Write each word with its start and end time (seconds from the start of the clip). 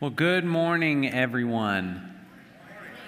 Well, 0.00 0.08
good 0.08 0.46
morning, 0.46 1.12
everyone. 1.12 2.14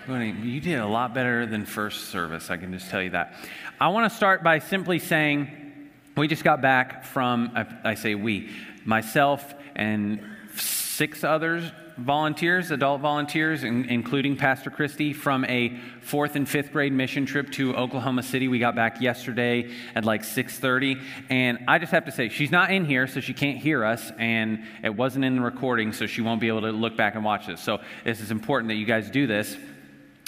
You 0.06 0.60
did 0.60 0.78
a 0.78 0.86
lot 0.86 1.14
better 1.14 1.46
than 1.46 1.64
first 1.64 2.10
service, 2.10 2.50
I 2.50 2.58
can 2.58 2.70
just 2.70 2.90
tell 2.90 3.00
you 3.00 3.08
that. 3.10 3.34
I 3.80 3.88
want 3.88 4.10
to 4.12 4.14
start 4.14 4.42
by 4.42 4.58
simply 4.58 4.98
saying 4.98 5.88
we 6.18 6.28
just 6.28 6.44
got 6.44 6.60
back 6.60 7.06
from, 7.06 7.50
I 7.82 7.94
say 7.94 8.14
we, 8.14 8.50
myself 8.84 9.54
and 9.74 10.22
six 10.54 11.24
others 11.24 11.64
volunteers, 11.96 12.70
adult 12.70 13.00
volunteers, 13.00 13.64
in, 13.64 13.84
including 13.86 14.36
Pastor 14.36 14.70
Christie, 14.70 15.12
from 15.12 15.44
a 15.46 15.76
fourth 16.00 16.36
and 16.36 16.48
fifth 16.48 16.72
grade 16.72 16.92
mission 16.92 17.26
trip 17.26 17.50
to 17.52 17.74
Oklahoma 17.74 18.22
City. 18.22 18.48
We 18.48 18.58
got 18.58 18.74
back 18.74 19.00
yesterday 19.00 19.70
at 19.94 20.04
like 20.04 20.22
6:30, 20.22 21.00
and 21.30 21.58
I 21.68 21.78
just 21.78 21.92
have 21.92 22.04
to 22.06 22.12
say 22.12 22.28
she's 22.28 22.50
not 22.50 22.70
in 22.70 22.84
here, 22.84 23.06
so 23.06 23.20
she 23.20 23.34
can't 23.34 23.58
hear 23.58 23.84
us, 23.84 24.12
and 24.18 24.64
it 24.82 24.94
wasn't 24.94 25.24
in 25.24 25.36
the 25.36 25.42
recording, 25.42 25.92
so 25.92 26.06
she 26.06 26.20
won't 26.20 26.40
be 26.40 26.48
able 26.48 26.62
to 26.62 26.72
look 26.72 26.96
back 26.96 27.14
and 27.14 27.24
watch 27.24 27.46
this. 27.46 27.60
So 27.60 27.80
this 28.04 28.20
is 28.20 28.30
important 28.30 28.68
that 28.68 28.76
you 28.76 28.86
guys 28.86 29.10
do 29.10 29.26
this. 29.26 29.56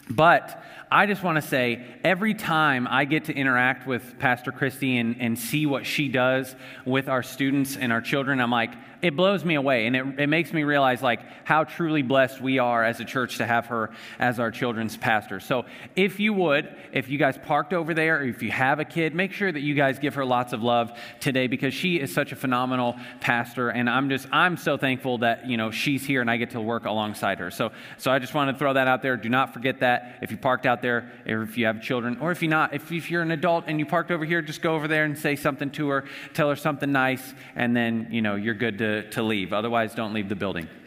But 0.08 0.63
I 0.94 1.06
just 1.06 1.24
want 1.24 1.42
to 1.42 1.42
say 1.42 1.84
every 2.04 2.34
time 2.34 2.86
I 2.88 3.04
get 3.04 3.24
to 3.24 3.34
interact 3.34 3.84
with 3.84 4.16
Pastor 4.20 4.52
Christy 4.52 4.96
and, 4.98 5.16
and 5.18 5.36
see 5.36 5.66
what 5.66 5.86
she 5.86 6.06
does 6.06 6.54
with 6.86 7.08
our 7.08 7.24
students 7.24 7.76
and 7.76 7.92
our 7.92 8.00
children, 8.00 8.40
I'm 8.40 8.52
like, 8.52 8.70
it 9.04 9.16
blows 9.16 9.44
me 9.44 9.54
away. 9.54 9.86
And 9.86 9.94
it, 9.94 10.20
it 10.20 10.26
makes 10.28 10.50
me 10.54 10.62
realize 10.62 11.02
like 11.02 11.20
how 11.44 11.64
truly 11.64 12.00
blessed 12.00 12.40
we 12.40 12.58
are 12.58 12.82
as 12.82 13.00
a 13.00 13.04
church 13.04 13.36
to 13.36 13.44
have 13.44 13.66
her 13.66 13.90
as 14.18 14.40
our 14.40 14.50
children's 14.50 14.96
pastor. 14.96 15.40
So 15.40 15.66
if 15.94 16.18
you 16.18 16.32
would 16.32 16.74
if 16.90 17.10
you 17.10 17.18
guys 17.18 17.36
parked 17.36 17.74
over 17.74 17.92
there 17.92 18.20
or 18.20 18.22
if 18.22 18.42
you 18.42 18.50
have 18.50 18.80
a 18.80 18.84
kid 18.84 19.14
make 19.14 19.32
sure 19.32 19.52
that 19.52 19.60
you 19.60 19.74
guys 19.74 19.98
give 19.98 20.14
her 20.14 20.24
lots 20.24 20.54
of 20.54 20.62
love 20.62 20.90
today 21.20 21.48
because 21.48 21.74
she 21.74 22.00
is 22.00 22.14
such 22.14 22.32
a 22.32 22.36
phenomenal 22.36 22.96
pastor. 23.20 23.68
And 23.68 23.90
i'm 23.90 24.08
just 24.08 24.26
i'm 24.32 24.56
so 24.56 24.78
thankful 24.78 25.18
that 25.18 25.46
you 25.46 25.58
know 25.58 25.70
she's 25.70 26.06
here 26.06 26.22
and 26.22 26.30
i 26.30 26.38
get 26.38 26.52
to 26.52 26.60
work 26.60 26.86
alongside 26.86 27.38
her. 27.40 27.50
So 27.50 27.72
so 27.98 28.10
i 28.10 28.18
just 28.18 28.32
want 28.32 28.50
to 28.50 28.58
throw 28.58 28.72
that 28.72 28.88
out 28.88 29.02
there. 29.02 29.18
Do 29.18 29.28
not 29.28 29.52
forget 29.52 29.80
that. 29.80 30.20
If 30.22 30.30
you 30.30 30.38
parked 30.38 30.64
out 30.64 30.80
there 30.84 31.10
if 31.24 31.56
you 31.56 31.66
have 31.66 31.82
children 31.82 32.18
or 32.20 32.30
if 32.30 32.42
you're 32.42 32.50
not 32.50 32.74
if, 32.74 32.92
if 32.92 33.10
you're 33.10 33.22
an 33.22 33.30
adult 33.30 33.64
and 33.66 33.78
you 33.78 33.86
parked 33.86 34.10
over 34.10 34.24
here 34.24 34.42
just 34.42 34.62
go 34.62 34.74
over 34.74 34.86
there 34.86 35.04
and 35.04 35.18
say 35.18 35.34
something 35.34 35.70
to 35.70 35.88
her 35.88 36.04
tell 36.34 36.48
her 36.48 36.56
something 36.56 36.92
nice 36.92 37.34
and 37.56 37.76
then 37.76 38.06
you 38.10 38.22
know 38.22 38.34
you're 38.34 38.54
good 38.54 38.78
to 38.78 38.94
to, 39.10 39.22
leave. 39.22 39.52
Otherwise, 39.52 39.94
don't 39.94 40.12
leave 40.12 40.28
the 40.28 40.36
building. 40.36 40.68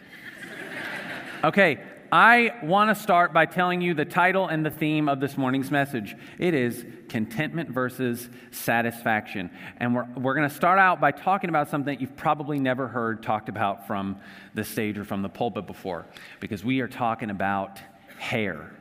Okay, 1.44 1.78
I 2.10 2.52
want 2.64 2.90
to 2.90 3.00
start 3.00 3.32
by 3.32 3.46
telling 3.46 3.80
you 3.80 3.94
the 3.94 4.04
title 4.04 4.48
and 4.48 4.66
the 4.66 4.72
theme 4.72 5.08
of 5.08 5.20
this 5.20 5.36
morning's 5.36 5.70
message. 5.70 6.16
It 6.36 6.52
is 6.52 6.84
contentment 7.08 7.70
versus 7.70 8.28
satisfaction. 8.50 9.48
And 9.76 9.94
we're, 9.94 10.08
we're 10.16 10.34
going 10.34 10.48
to 10.48 10.54
start 10.54 10.80
out 10.80 11.00
by 11.00 11.12
talking 11.12 11.48
about 11.48 11.68
something 11.68 11.94
that 11.94 12.00
you've 12.00 12.16
probably 12.16 12.58
never 12.58 12.88
heard 12.88 13.22
talked 13.22 13.48
about 13.48 13.86
from 13.86 14.16
the 14.54 14.64
stage 14.64 14.98
or 14.98 15.04
from 15.04 15.22
the 15.22 15.28
pulpit 15.28 15.68
before, 15.68 16.06
because 16.40 16.64
we 16.64 16.80
are 16.80 16.88
talking 16.88 17.30
about 17.30 17.78
hair. 18.18 18.72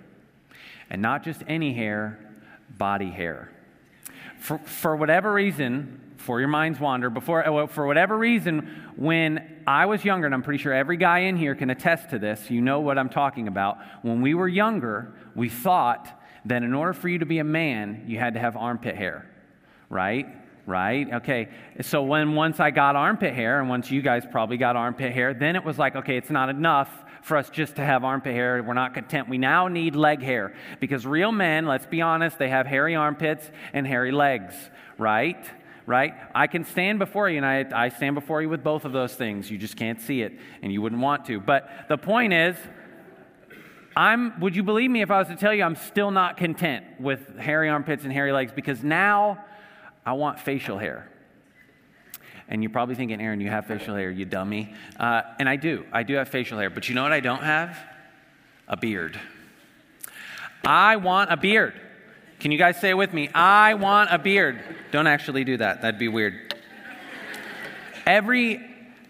And 0.90 1.02
not 1.02 1.24
just 1.24 1.44
any 1.48 1.74
hair, 1.74 2.20
body 2.78 3.10
hair. 3.10 3.52
For, 4.40 4.58
for 4.60 4.96
whatever 4.96 5.34
reason, 5.34 6.02
before 6.18 6.40
your 6.40 6.50
minds 6.50 6.80
wander, 6.80 7.10
before, 7.10 7.48
uh, 7.48 7.68
for 7.68 7.86
whatever 7.86 8.18
reason, 8.18 8.92
when 8.96 9.62
I 9.66 9.86
was 9.86 10.04
younger, 10.04 10.26
and 10.26 10.36
I'm 10.36 10.44
pretty 10.44 10.62
sure 10.62 10.74
every 10.74 10.98
guy 10.98 11.20
in 11.20 11.38
here 11.38 11.56
can 11.56 11.70
attest 11.70 12.10
to 12.12 12.20
this, 12.20 12.50
you 12.50 12.62
know 12.62 12.80
what 12.80 12.98
I'm 12.98 13.10
talking 13.10 13.48
about. 13.48 13.78
When 14.02 14.22
we 14.22 14.34
were 14.34 14.48
younger, 14.48 15.14
we 15.36 15.50
thought 15.50 16.08
that 16.46 16.64
in 16.64 16.74
order 16.74 16.94
for 16.94 17.10
you 17.10 17.20
to 17.20 17.26
be 17.26 17.40
a 17.40 17.44
man, 17.44 18.06
you 18.08 18.20
had 18.20 18.34
to 18.36 18.40
have 18.40 18.56
armpit 18.56 18.96
hair, 18.96 19.30
right? 19.90 20.28
Right? 20.68 21.12
Okay. 21.12 21.50
So 21.82 22.04
when 22.04 22.36
once 22.36 22.60
I 22.60 22.70
got 22.70 22.96
armpit 22.96 23.34
hair, 23.34 23.60
and 23.60 23.70
once 23.70 23.90
you 23.90 24.04
guys 24.04 24.24
probably 24.30 24.58
got 24.58 24.76
armpit 24.76 25.14
hair, 25.14 25.34
then 25.34 25.56
it 25.56 25.64
was 25.64 25.80
like, 25.80 25.96
okay, 25.96 26.18
it's 26.18 26.30
not 26.30 26.50
enough 26.50 26.92
for 27.24 27.38
us 27.38 27.50
just 27.50 27.78
to 27.78 27.84
have 27.84 28.04
armpit 28.04 28.34
hair. 28.34 28.62
We're 28.62 28.74
not 28.74 28.94
content. 28.94 29.30
We 29.30 29.40
now 29.40 29.70
need 29.70 29.96
leg 29.96 30.22
hair 30.22 30.54
because 30.80 31.08
real 31.08 31.32
men, 31.32 31.66
let's 31.66 31.86
be 31.86 32.02
honest, 32.02 32.38
they 32.38 32.50
have 32.50 32.68
hairy 32.68 32.96
armpits 32.96 33.50
and 33.74 33.88
hairy 33.88 34.12
legs, 34.12 34.54
right? 34.98 35.44
right? 35.88 36.14
I 36.36 36.48
can 36.48 36.66
stand 36.66 37.00
before 37.00 37.30
you, 37.30 37.38
and 37.38 37.46
I, 37.46 37.66
I 37.74 37.90
stand 37.90 38.14
before 38.14 38.42
you 38.42 38.50
with 38.50 38.64
both 38.64 38.86
of 38.86 38.92
those 38.92 39.16
things. 39.16 39.50
You 39.50 39.58
just 39.58 39.78
can't 39.78 40.02
see 40.02 40.22
it, 40.22 40.34
and 40.62 40.72
you 40.72 40.82
wouldn't 40.82 41.02
want 41.02 41.26
to. 41.26 41.40
But 41.40 41.70
the 41.88 41.98
point 41.98 42.34
is, 42.34 42.58
I'm, 43.96 44.40
would 44.42 44.56
you 44.56 44.64
believe 44.64 44.92
me 44.92 45.02
if 45.02 45.10
I 45.10 45.18
was 45.18 45.30
to 45.30 45.36
tell 45.36 45.54
you 45.54 45.64
I'm 45.64 45.76
still 45.76 46.12
not 46.12 46.38
content 46.38 46.86
with 47.00 47.40
hairy 47.40 47.70
armpits 47.70 48.04
and 48.04 48.14
hairy 48.14 48.32
legs 48.32 48.52
because 48.54 48.84
now 48.84 49.44
I 50.08 50.14
want 50.14 50.40
facial 50.40 50.78
hair. 50.78 51.06
And 52.48 52.64
you're 52.64 52.70
probably 52.70 52.96
thinking, 52.96 53.20
Aaron, 53.20 53.42
you 53.42 53.50
have 53.50 53.66
facial 53.66 53.94
hair, 53.94 54.10
you 54.10 54.24
dummy. 54.24 54.74
Uh, 54.98 55.24
and 55.38 55.50
I 55.50 55.58
do. 55.58 55.86
I 55.92 56.04
do 56.04 56.14
have 56.14 56.30
facial 56.30 56.58
hair. 56.58 56.70
But 56.70 56.88
you 56.88 56.96
know 56.96 57.04
what 57.04 57.12
I 57.12 57.20
don't 57.20 57.44
have? 57.44 57.78
A 58.70 58.78
beard. 58.78 59.20
I 60.64 60.96
want 60.96 61.30
a 61.30 61.36
beard. 61.36 61.74
Can 62.40 62.52
you 62.54 62.58
guys 62.58 62.80
say 62.80 62.92
it 62.92 62.94
with 62.94 63.12
me? 63.12 63.28
I 63.36 63.74
want 63.74 64.10
a 64.10 64.18
beard. 64.18 64.64
Don't 64.92 65.08
actually 65.08 65.44
do 65.44 65.58
that. 65.58 65.82
That'd 65.82 66.00
be 66.00 66.08
weird. 66.08 66.56
Every, 68.06 68.66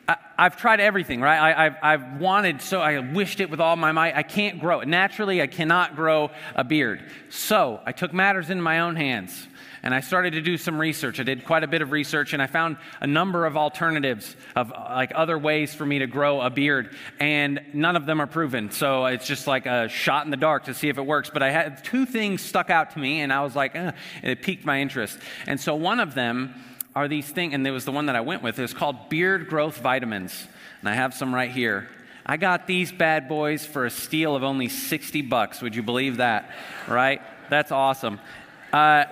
I, 0.08 0.18
have 0.40 0.58
tried 0.58 0.80
everything, 0.80 1.22
right? 1.22 1.56
I, 1.56 1.64
have 1.66 1.78
I've 1.84 2.20
wanted, 2.20 2.64
so 2.64 2.82
I 2.82 2.98
wished 2.98 3.40
it 3.40 3.52
with 3.52 3.60
all 3.60 3.76
my 3.76 3.92
might. 3.92 4.16
I 4.16 4.24
can't 4.24 4.60
grow 4.60 4.80
it. 4.80 4.88
Naturally, 4.88 5.44
I 5.44 5.48
cannot 5.48 5.96
grow 5.96 6.32
a 6.56 6.64
beard. 6.64 7.04
So 7.30 7.82
I 7.86 7.92
took 7.92 8.14
matters 8.14 8.50
into 8.50 8.64
my 8.64 8.80
own 8.80 8.96
hands 8.96 9.48
and 9.88 9.96
I 9.96 10.02
started 10.02 10.34
to 10.34 10.42
do 10.42 10.58
some 10.58 10.82
research. 10.82 11.18
I 11.18 11.24
did 11.24 11.46
quite 11.46 11.64
a 11.64 11.68
bit 11.68 11.82
of 11.82 11.94
research, 11.94 12.34
and 12.34 12.42
I 12.42 12.48
found 12.48 12.76
a 13.00 13.08
number 13.08 13.46
of 13.46 13.56
alternatives 13.56 14.36
of 14.54 14.70
like 14.70 15.14
other 15.16 15.40
ways 15.40 15.74
for 15.74 15.86
me 15.86 16.00
to 16.00 16.08
grow 16.08 16.42
a 16.42 16.50
beard, 16.50 16.94
and 17.22 17.62
none 17.72 17.96
of 17.96 18.06
them 18.06 18.20
are 18.20 18.28
proven. 18.28 18.70
So 18.70 19.06
it's 19.06 19.26
just 19.26 19.48
like 19.48 19.66
a 19.66 19.88
shot 19.88 20.26
in 20.26 20.32
the 20.32 20.36
dark 20.36 20.66
to 20.66 20.74
see 20.74 20.90
if 20.90 20.98
it 20.98 21.06
works. 21.06 21.30
But 21.30 21.42
I 21.42 21.52
had 21.52 21.86
two 21.86 22.06
things 22.06 22.42
stuck 22.42 22.70
out 22.70 22.92
to 22.92 23.00
me, 23.00 23.22
and 23.22 23.32
I 23.32 23.42
was 23.44 23.56
like, 23.56 23.78
eh, 23.78 23.94
it 24.24 24.42
piqued 24.42 24.66
my 24.66 24.82
interest. 24.82 25.20
And 25.46 25.58
so 25.58 25.74
one 25.74 26.02
of 26.02 26.14
them 26.14 26.54
are 26.94 27.08
these 27.08 27.30
things, 27.30 27.54
and 27.54 27.66
it 27.66 27.72
was 27.72 27.86
the 27.86 27.94
one 27.94 28.08
that 28.08 28.18
I 28.18 28.22
went 28.22 28.44
with. 28.44 28.60
It's 28.60 28.74
called 28.74 29.08
beard 29.08 29.48
growth 29.48 29.78
vitamins, 29.78 30.50
and 30.82 30.90
I 30.90 30.96
have 30.96 31.14
some 31.14 31.34
right 31.34 31.50
here. 31.50 31.88
I 32.26 32.36
got 32.36 32.68
these 32.68 32.92
bad 32.92 33.30
boys 33.30 33.66
for 33.66 33.86
a 33.86 33.90
steal 33.90 34.36
of 34.36 34.44
only 34.44 34.68
60 34.68 35.22
bucks. 35.22 35.62
Would 35.62 35.78
you 35.78 35.82
believe 35.82 36.18
that? 36.18 36.52
Right? 36.90 37.22
That's 37.50 37.72
awesome. 37.72 38.20
Uh, 38.74 39.06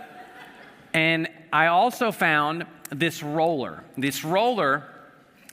and 0.95 1.27
I 1.51 1.67
also 1.67 2.11
found 2.11 2.65
this 2.89 3.21
roller. 3.21 3.83
This 3.97 4.23
roller 4.23 4.87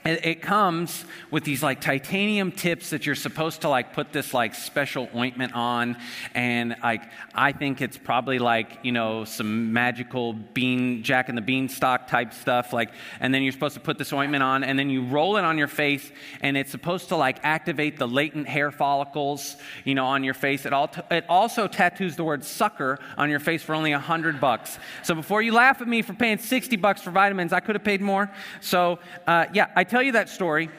it, 0.04 0.42
comes 0.42 1.04
with 1.30 1.44
these 1.44 1.62
like 1.62 1.80
titanium 1.80 2.50
tips 2.50 2.90
that 2.90 3.06
you're 3.06 3.14
supposed 3.14 3.60
to 3.60 3.68
like 3.68 3.92
put 3.92 4.12
this 4.12 4.34
like 4.34 4.54
special 4.54 5.08
ointment 5.14 5.54
on. 5.54 5.96
And 6.34 6.76
like 6.82 7.02
i 7.34 7.52
think 7.52 7.80
it's 7.80 7.96
probably 7.96 8.38
like 8.38 8.78
you 8.82 8.92
know 8.92 9.24
some 9.24 9.72
magical 9.72 10.32
bean 10.32 11.02
jack 11.02 11.28
and 11.28 11.38
the 11.38 11.42
beanstalk 11.42 12.06
type 12.06 12.32
stuff 12.32 12.72
like 12.72 12.91
and 13.20 13.32
then 13.32 13.42
you're 13.42 13.52
supposed 13.52 13.74
to 13.74 13.80
put 13.80 13.98
this 13.98 14.12
ointment 14.12 14.42
on 14.42 14.64
and 14.64 14.78
then 14.78 14.91
you 14.91 15.04
roll 15.04 15.36
it 15.36 15.44
on 15.44 15.56
your 15.56 15.68
face 15.68 16.10
and 16.41 16.56
it's 16.56 16.70
supposed 16.70 17.08
to 17.08 17.16
like 17.16 17.38
activate 17.42 17.98
the 17.98 18.06
latent 18.06 18.46
hair 18.46 18.70
follicles 18.70 19.56
you 19.84 19.94
know 19.94 20.04
on 20.04 20.24
your 20.24 20.34
face. 20.34 20.66
It, 20.66 20.72
all 20.72 20.88
t- 20.88 21.00
it 21.10 21.24
also 21.28 21.66
tattoos 21.68 22.16
the 22.16 22.24
word 22.24 22.44
sucker 22.44 22.98
on 23.16 23.30
your 23.30 23.41
face 23.41 23.62
for 23.62 23.74
only 23.74 23.92
a 23.92 23.98
hundred 23.98 24.41
bucks. 24.41 24.78
So 25.02 25.14
before 25.14 25.42
you 25.42 25.52
laugh 25.52 25.80
at 25.80 25.88
me 25.88 26.02
for 26.02 26.14
paying 26.14 26.38
60 26.38 26.76
bucks 26.76 27.00
for 27.00 27.10
vitamins 27.10 27.52
i 27.52 27.60
could 27.60 27.74
have 27.74 27.84
paid 27.84 28.00
more. 28.00 28.30
So 28.60 28.98
uh, 29.26 29.46
yeah 29.52 29.68
i 29.76 29.84
tell 29.92 30.03
you 30.03 30.12
that 30.12 30.30
story, 30.30 30.70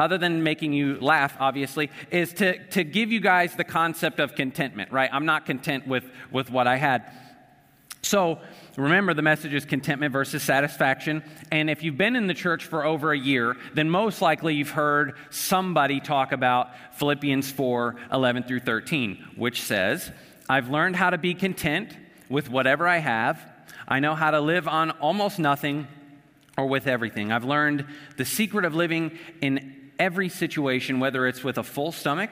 other 0.00 0.18
than 0.18 0.42
making 0.42 0.72
you 0.72 0.98
laugh, 1.00 1.36
obviously, 1.38 1.90
is 2.10 2.32
to, 2.34 2.58
to 2.70 2.82
give 2.82 3.12
you 3.12 3.20
guys 3.20 3.54
the 3.54 3.62
concept 3.62 4.18
of 4.18 4.34
contentment, 4.34 4.90
right? 4.90 5.08
I'm 5.12 5.26
not 5.26 5.46
content 5.46 5.86
with, 5.86 6.04
with 6.32 6.50
what 6.50 6.66
I 6.66 6.76
had. 6.76 7.08
So 8.02 8.40
remember, 8.76 9.14
the 9.14 9.22
message 9.22 9.54
is 9.54 9.64
contentment 9.64 10.12
versus 10.12 10.42
satisfaction. 10.42 11.22
And 11.52 11.70
if 11.70 11.84
you've 11.84 11.96
been 11.96 12.16
in 12.16 12.26
the 12.26 12.34
church 12.34 12.64
for 12.64 12.84
over 12.84 13.12
a 13.12 13.18
year, 13.18 13.56
then 13.74 13.88
most 13.90 14.20
likely 14.20 14.54
you've 14.54 14.70
heard 14.70 15.14
somebody 15.30 16.00
talk 16.00 16.32
about 16.32 16.70
Philippians 16.94 17.52
4 17.52 17.94
11 18.12 18.42
through 18.42 18.60
13, 18.60 19.24
which 19.36 19.62
says, 19.62 20.10
I've 20.48 20.68
learned 20.68 20.96
how 20.96 21.10
to 21.10 21.18
be 21.18 21.34
content 21.34 21.96
with 22.28 22.50
whatever 22.50 22.88
I 22.88 22.98
have. 22.98 23.40
I 23.86 24.00
know 24.00 24.16
how 24.16 24.32
to 24.32 24.40
live 24.40 24.66
on 24.66 24.90
almost 24.90 25.38
nothing 25.38 25.86
or 26.58 26.66
with 26.66 26.88
everything. 26.88 27.30
I've 27.30 27.44
learned 27.44 27.86
the 28.16 28.24
secret 28.24 28.64
of 28.64 28.74
living 28.74 29.16
in 29.40 29.92
every 29.98 30.28
situation, 30.28 30.98
whether 30.98 31.26
it's 31.26 31.44
with 31.44 31.56
a 31.56 31.62
full 31.62 31.92
stomach 31.92 32.30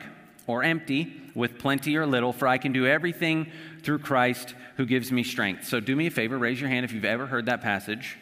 or 0.49 0.65
empty, 0.65 1.23
with 1.35 1.59
plenty 1.59 1.97
or 1.97 2.07
little, 2.07 2.33
for 2.33 2.49
I 2.49 2.59
can 2.59 2.73
do 2.73 2.87
everything 2.87 3.51
through 3.83 4.01
Christ 4.01 4.55
who 4.77 4.85
gives 4.85 5.13
me 5.13 5.23
strength. 5.23 5.67
So 5.67 5.79
do 5.79 5.95
me 5.95 6.09
a 6.09 6.11
favor, 6.11 6.37
raise 6.37 6.61
your 6.61 6.69
hand 6.69 6.85
if 6.85 6.93
you've 6.93 7.05
ever 7.05 7.27
heard 7.27 7.47
that 7.47 7.63
passage. 7.63 8.17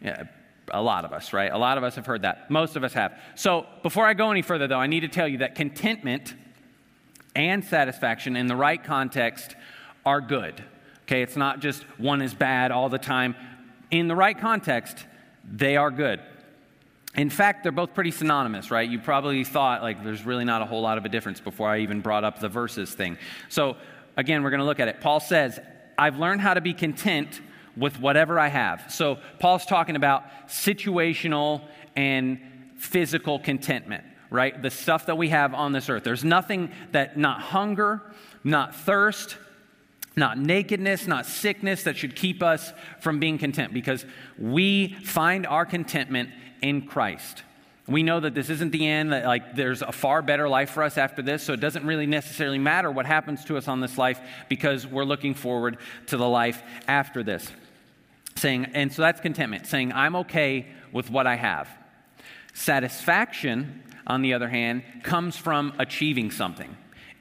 Yeah, 0.00 0.24
a 0.72 0.82
lot 0.82 1.04
of 1.04 1.12
us, 1.12 1.32
right? 1.32 1.52
A 1.52 1.58
lot 1.58 1.78
of 1.78 1.84
us 1.84 1.94
have 1.94 2.06
heard 2.06 2.22
that. 2.22 2.50
Most 2.50 2.74
of 2.74 2.82
us 2.82 2.92
have. 2.94 3.16
So 3.36 3.66
before 3.84 4.06
I 4.06 4.14
go 4.14 4.32
any 4.32 4.42
further, 4.42 4.66
though, 4.66 4.80
I 4.80 4.88
need 4.88 5.00
to 5.00 5.08
tell 5.08 5.28
you 5.28 5.38
that 5.38 5.54
contentment 5.54 6.34
and 7.36 7.64
satisfaction 7.64 8.34
in 8.34 8.48
the 8.48 8.56
right 8.56 8.82
context 8.82 9.54
are 10.04 10.20
good. 10.20 10.64
Okay, 11.04 11.22
it's 11.22 11.36
not 11.36 11.60
just 11.60 11.84
one 11.98 12.22
is 12.22 12.34
bad 12.34 12.72
all 12.72 12.88
the 12.88 12.98
time 12.98 13.36
in 13.90 14.08
the 14.08 14.16
right 14.16 14.38
context, 14.38 15.04
they 15.44 15.76
are 15.76 15.90
good. 15.90 16.20
In 17.14 17.30
fact, 17.30 17.62
they're 17.62 17.72
both 17.72 17.94
pretty 17.94 18.10
synonymous, 18.10 18.70
right? 18.70 18.88
You 18.88 18.98
probably 18.98 19.42
thought 19.42 19.82
like 19.82 20.04
there's 20.04 20.26
really 20.26 20.44
not 20.44 20.60
a 20.60 20.66
whole 20.66 20.82
lot 20.82 20.98
of 20.98 21.04
a 21.04 21.08
difference 21.08 21.40
before 21.40 21.68
I 21.68 21.80
even 21.80 22.00
brought 22.00 22.24
up 22.24 22.40
the 22.40 22.48
verses 22.48 22.94
thing. 22.94 23.16
So, 23.48 23.76
again, 24.16 24.42
we're 24.42 24.50
going 24.50 24.60
to 24.60 24.66
look 24.66 24.80
at 24.80 24.88
it. 24.88 25.00
Paul 25.00 25.20
says, 25.20 25.58
I've 25.96 26.18
learned 26.18 26.42
how 26.42 26.54
to 26.54 26.60
be 26.60 26.74
content 26.74 27.40
with 27.74 27.98
whatever 28.00 28.38
I 28.38 28.48
have. 28.48 28.92
So, 28.92 29.18
Paul's 29.38 29.64
talking 29.64 29.96
about 29.96 30.24
situational 30.48 31.62
and 31.94 32.38
physical 32.76 33.38
contentment, 33.38 34.04
right? 34.28 34.60
The 34.60 34.70
stuff 34.70 35.06
that 35.06 35.16
we 35.16 35.30
have 35.30 35.54
on 35.54 35.72
this 35.72 35.88
earth. 35.88 36.04
There's 36.04 36.24
nothing 36.24 36.70
that, 36.92 37.16
not 37.16 37.40
hunger, 37.40 38.02
not 38.44 38.74
thirst, 38.74 39.38
not 40.16 40.38
nakedness, 40.38 41.06
not 41.06 41.26
sickness 41.26 41.82
that 41.82 41.96
should 41.96 42.16
keep 42.16 42.42
us 42.42 42.72
from 43.00 43.20
being 43.20 43.36
content 43.36 43.74
because 43.74 44.06
we 44.38 44.94
find 45.04 45.46
our 45.46 45.66
contentment 45.66 46.30
in 46.62 46.86
Christ. 46.86 47.42
We 47.86 48.02
know 48.02 48.18
that 48.18 48.34
this 48.34 48.50
isn't 48.50 48.72
the 48.72 48.86
end, 48.86 49.12
that 49.12 49.26
like 49.26 49.54
there's 49.54 49.82
a 49.82 49.92
far 49.92 50.22
better 50.22 50.48
life 50.48 50.70
for 50.70 50.82
us 50.82 50.98
after 50.98 51.22
this, 51.22 51.42
so 51.42 51.52
it 51.52 51.60
doesn't 51.60 51.86
really 51.86 52.06
necessarily 52.06 52.58
matter 52.58 52.90
what 52.90 53.06
happens 53.06 53.44
to 53.44 53.56
us 53.56 53.68
on 53.68 53.80
this 53.80 53.96
life 53.98 54.20
because 54.48 54.86
we're 54.86 55.04
looking 55.04 55.34
forward 55.34 55.78
to 56.06 56.16
the 56.16 56.28
life 56.28 56.62
after 56.88 57.22
this. 57.22 57.48
Saying, 58.34 58.66
and 58.74 58.92
so 58.92 59.02
that's 59.02 59.20
contentment, 59.20 59.66
saying, 59.66 59.92
I'm 59.92 60.16
okay 60.16 60.66
with 60.92 61.10
what 61.10 61.26
I 61.26 61.36
have. 61.36 61.68
Satisfaction, 62.54 63.82
on 64.06 64.22
the 64.22 64.34
other 64.34 64.48
hand, 64.48 64.82
comes 65.02 65.36
from 65.36 65.74
achieving 65.78 66.30
something. 66.30 66.76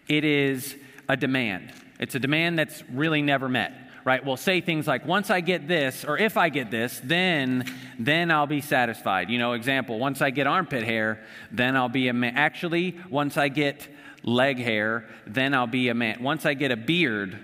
It 0.07 0.23
is 0.23 0.75
a 1.07 1.15
demand. 1.15 1.73
It's 1.99 2.15
a 2.15 2.19
demand 2.19 2.59
that's 2.59 2.83
really 2.89 3.21
never 3.21 3.47
met 3.49 3.85
right, 4.05 4.23
We'll 4.23 4.37
say 4.37 4.61
things 4.61 4.87
like, 4.87 5.05
once 5.05 5.29
I 5.29 5.41
get 5.41 5.67
this, 5.67 6.05
or 6.05 6.17
if 6.17 6.37
I 6.37 6.49
get 6.49 6.69
this, 6.71 7.01
then, 7.03 7.65
then 7.97 8.31
I'll 8.31 8.47
be 8.47 8.61
satisfied. 8.61 9.29
You 9.29 9.39
know, 9.39 9.53
example, 9.53 9.97
once 9.97 10.21
I 10.21 10.29
get 10.29 10.47
armpit 10.47 10.83
hair, 10.83 11.25
then 11.51 11.75
I'll 11.75 11.89
be 11.89 12.07
a 12.07 12.13
man. 12.13 12.37
Actually, 12.37 12.97
once 13.09 13.35
I 13.35 13.49
get 13.49 13.87
leg 14.23 14.59
hair, 14.59 15.09
then 15.25 15.55
I'll 15.55 15.67
be 15.67 15.89
a 15.89 15.95
man. 15.95 16.21
Once 16.21 16.45
I 16.45 16.53
get 16.53 16.71
a 16.71 16.77
beard, 16.77 17.39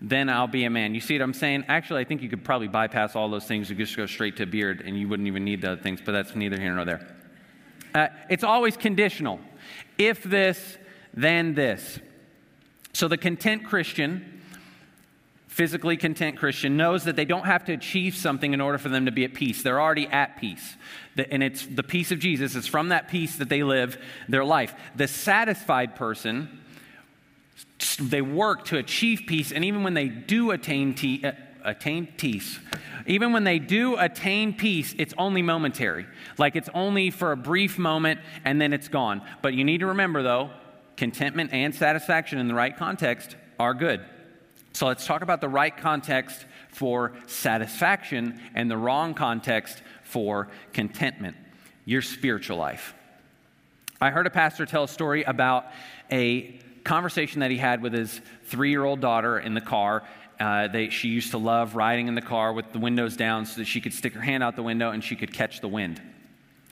then 0.00 0.28
I'll 0.28 0.48
be 0.48 0.64
a 0.64 0.70
man. 0.70 0.92
You 0.92 1.00
see 1.00 1.14
what 1.14 1.22
I'm 1.22 1.34
saying? 1.34 1.66
Actually, 1.68 2.00
I 2.00 2.04
think 2.04 2.20
you 2.20 2.28
could 2.28 2.44
probably 2.44 2.68
bypass 2.68 3.14
all 3.14 3.30
those 3.30 3.44
things 3.44 3.70
and 3.70 3.78
just 3.78 3.96
go 3.96 4.06
straight 4.06 4.36
to 4.38 4.46
beard, 4.46 4.82
and 4.84 4.98
you 4.98 5.08
wouldn't 5.08 5.28
even 5.28 5.44
need 5.44 5.62
the 5.62 5.72
other 5.72 5.80
things, 5.80 6.00
but 6.04 6.10
that's 6.10 6.34
neither 6.34 6.58
here 6.60 6.74
nor 6.74 6.84
there. 6.84 7.16
Uh, 7.94 8.08
it's 8.28 8.42
always 8.42 8.76
conditional. 8.76 9.38
If 9.98 10.24
this, 10.24 10.78
then 11.14 11.54
this. 11.54 12.00
So 12.92 13.08
the 13.08 13.18
content 13.18 13.64
Christian 13.64 14.42
physically 15.52 15.98
content 15.98 16.38
Christian 16.38 16.78
knows 16.78 17.04
that 17.04 17.14
they 17.14 17.26
don't 17.26 17.44
have 17.44 17.62
to 17.66 17.74
achieve 17.74 18.16
something 18.16 18.54
in 18.54 18.60
order 18.62 18.78
for 18.78 18.88
them 18.88 19.04
to 19.04 19.12
be 19.12 19.22
at 19.24 19.34
peace. 19.34 19.62
They're 19.62 19.80
already 19.80 20.06
at 20.06 20.40
peace. 20.40 20.76
And 21.30 21.42
it's 21.42 21.66
the 21.66 21.82
peace 21.82 22.10
of 22.10 22.18
Jesus. 22.18 22.56
It's 22.56 22.66
from 22.66 22.88
that 22.88 23.08
peace 23.08 23.36
that 23.36 23.50
they 23.50 23.62
live 23.62 23.98
their 24.30 24.46
life. 24.46 24.74
The 24.96 25.06
satisfied 25.06 25.94
person, 25.94 26.58
they 28.00 28.22
work 28.22 28.64
to 28.66 28.78
achieve 28.78 29.24
peace. 29.26 29.52
And 29.52 29.62
even 29.62 29.82
when 29.82 29.92
they 29.92 30.08
do 30.08 30.52
attain, 30.52 30.96
uh, 31.22 31.32
attain 31.62 32.06
peace, 32.16 32.58
even 33.06 33.34
when 33.34 33.44
they 33.44 33.58
do 33.58 33.96
attain 33.96 34.54
peace, 34.54 34.94
it's 34.96 35.12
only 35.18 35.42
momentary. 35.42 36.06
Like 36.38 36.56
it's 36.56 36.70
only 36.72 37.10
for 37.10 37.30
a 37.30 37.36
brief 37.36 37.76
moment 37.76 38.20
and 38.46 38.58
then 38.58 38.72
it's 38.72 38.88
gone. 38.88 39.20
But 39.42 39.52
you 39.52 39.64
need 39.64 39.80
to 39.80 39.86
remember, 39.88 40.22
though, 40.22 40.50
contentment 40.96 41.52
and 41.52 41.74
satisfaction 41.74 42.38
in 42.38 42.48
the 42.48 42.54
right 42.54 42.76
context 42.76 43.36
are 43.58 43.74
good. 43.74 44.04
So 44.72 44.86
let's 44.86 45.06
talk 45.06 45.22
about 45.22 45.40
the 45.40 45.48
right 45.48 45.76
context 45.76 46.46
for 46.70 47.12
satisfaction 47.26 48.40
and 48.54 48.70
the 48.70 48.76
wrong 48.76 49.14
context 49.14 49.82
for 50.02 50.48
contentment 50.72 51.36
your 51.84 52.02
spiritual 52.02 52.56
life. 52.56 52.94
I 54.00 54.10
heard 54.10 54.26
a 54.26 54.30
pastor 54.30 54.66
tell 54.66 54.84
a 54.84 54.88
story 54.88 55.24
about 55.24 55.66
a 56.10 56.58
conversation 56.84 57.40
that 57.40 57.50
he 57.50 57.56
had 57.56 57.82
with 57.82 57.92
his 57.92 58.20
three 58.44 58.70
year 58.70 58.84
old 58.84 59.00
daughter 59.00 59.38
in 59.38 59.54
the 59.54 59.60
car. 59.60 60.02
Uh, 60.40 60.68
they, 60.68 60.88
she 60.88 61.08
used 61.08 61.30
to 61.32 61.38
love 61.38 61.76
riding 61.76 62.08
in 62.08 62.14
the 62.14 62.22
car 62.22 62.52
with 62.52 62.72
the 62.72 62.78
windows 62.78 63.16
down 63.16 63.46
so 63.46 63.60
that 63.60 63.66
she 63.66 63.80
could 63.80 63.92
stick 63.92 64.14
her 64.14 64.20
hand 64.20 64.42
out 64.42 64.56
the 64.56 64.62
window 64.62 64.90
and 64.90 65.04
she 65.04 65.14
could 65.14 65.32
catch 65.32 65.60
the 65.60 65.68
wind, 65.68 66.00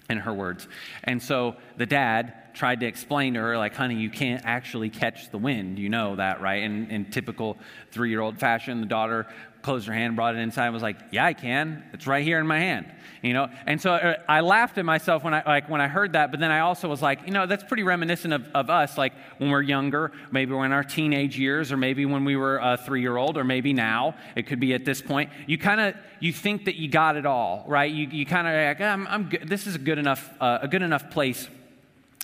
in 0.09 0.19
her 0.19 0.33
words. 0.33 0.67
And 1.05 1.23
so 1.23 1.57
the 1.77 1.87
dad 1.87 2.35
tried 2.55 2.81
to 2.81 2.87
explain 2.87 3.35
to 3.35 3.41
her, 3.41 3.56
like, 3.56 3.75
honey, 3.75 3.97
you 3.97 4.11
can't 4.11 4.43
actually 4.44 4.91
catch 4.91 5.31
the 5.31 5.38
wind. 5.38 5.79
You 5.79 5.88
know 5.88 6.17
that, 6.17 6.41
right? 6.41 6.62
In, 6.62 6.91
in 6.91 7.06
typical 7.06 7.56
three 7.91 8.11
year 8.11 8.20
old 8.20 8.38
fashion, 8.38 8.81
the 8.81 8.87
daughter 8.87 9.26
closed 9.62 9.87
her 9.87 9.93
hand, 9.93 10.17
brought 10.17 10.35
it 10.35 10.38
inside, 10.38 10.67
and 10.67 10.75
was 10.75 10.82
like, 10.82 10.97
yeah, 11.11 11.26
I 11.26 11.35
can. 11.35 11.85
It's 11.93 12.06
right 12.06 12.25
here 12.25 12.38
in 12.38 12.47
my 12.47 12.58
hand. 12.58 12.91
You 13.23 13.35
know? 13.35 13.49
And 13.67 13.81
so 13.81 13.93
uh, 13.93 14.17
I 14.29 14.41
laughed 14.41 14.79
at 14.79 14.85
myself 14.85 15.23
when 15.23 15.35
I, 15.35 15.43
like, 15.44 15.69
when 15.69 15.81
I 15.81 15.88
heard 15.88 16.14
that, 16.14 16.31
but 16.31 16.41
then 16.41 16.50
I 16.50 16.61
also 16.61 16.88
was 16.88 17.02
like, 17.02 17.20
you 17.26 17.32
know, 17.32 17.47
that's 17.47 17.64
pretty 17.64 17.82
reminiscent 17.82 18.32
of, 18.32 18.47
of 18.55 18.70
us, 18.70 18.97
like 18.97 19.12
when 19.38 19.50
we're 19.50 19.62
younger, 19.62 20.12
maybe 20.31 20.55
we're 20.55 20.64
in 20.64 20.73
our 20.73 20.85
teenage 20.85 21.38
years, 21.38 21.70
or 21.70 21.76
maybe 21.76 22.06
when 22.06 22.25
we 22.25 22.37
were 22.37 22.58
a 22.58 22.79
three 22.79 23.02
year 23.02 23.17
old, 23.17 23.37
or 23.37 23.44
maybe 23.44 23.73
now. 23.73 24.14
It 24.35 24.47
could 24.47 24.61
be 24.61 24.73
at 24.73 24.85
this 24.85 25.02
point. 25.02 25.31
You 25.47 25.58
kind 25.58 25.81
of, 25.81 25.94
you 26.20 26.32
think 26.32 26.64
that 26.64 26.76
you 26.76 26.88
got 26.88 27.17
it 27.17 27.26
all, 27.26 27.64
right? 27.69 27.93
You, 27.93 28.06
you 28.06 28.25
kind 28.25 28.47
of 28.47 28.55
like, 28.55 28.81
I'm, 28.81 29.06
I'm 29.06 29.29
good. 29.29 29.47
this 29.47 29.67
is 29.67 29.75
a 29.75 29.79
good 29.79 29.99
enough, 29.99 30.31
uh, 30.41 30.61
a 30.62 30.69
good 30.69 30.82
enough 30.82 31.11
place 31.11 31.49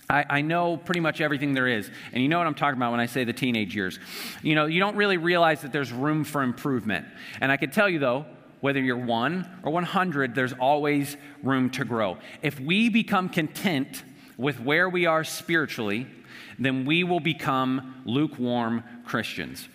I, 0.09 0.25
I, 0.29 0.41
know 0.41 0.77
pretty 0.77 1.01
much 1.01 1.19
everything 1.19 1.53
there 1.53 1.67
is. 1.67 1.91
And 2.13 2.23
you 2.23 2.29
know 2.29 2.37
what 2.37 2.47
I'm 2.47 2.55
talking 2.55 2.77
about 2.77 2.91
when 2.91 2.99
I 3.01 3.07
say 3.07 3.25
the 3.25 3.33
teenage 3.33 3.75
years. 3.75 3.99
You 4.41 4.55
know, 4.55 4.65
you 4.65 4.79
don't 4.79 4.95
really 4.95 5.17
realize 5.17 5.61
that 5.61 5.73
there's 5.73 5.91
room 5.91 6.23
for 6.23 6.43
improvement. 6.43 7.05
And 7.41 7.51
I 7.51 7.57
can 7.57 7.71
tell 7.71 7.89
you, 7.89 7.99
though, 7.99 8.25
whether 8.61 8.79
you're 8.79 8.97
one 8.97 9.49
or 9.63 9.71
100, 9.71 10.33
there's 10.33 10.53
always 10.53 11.17
room 11.43 11.69
to 11.71 11.85
grow. 11.85 12.17
If 12.41 12.59
we 12.59 12.89
become 12.89 13.29
content 13.29 14.03
with 14.37 14.59
where 14.59 14.89
we 14.89 15.05
are 15.05 15.23
spiritually, 15.23 16.07
then 16.57 16.85
we 16.85 17.03
will 17.03 17.19
become 17.19 18.01
lukewarm 18.05 18.83
Christians. 19.05 19.67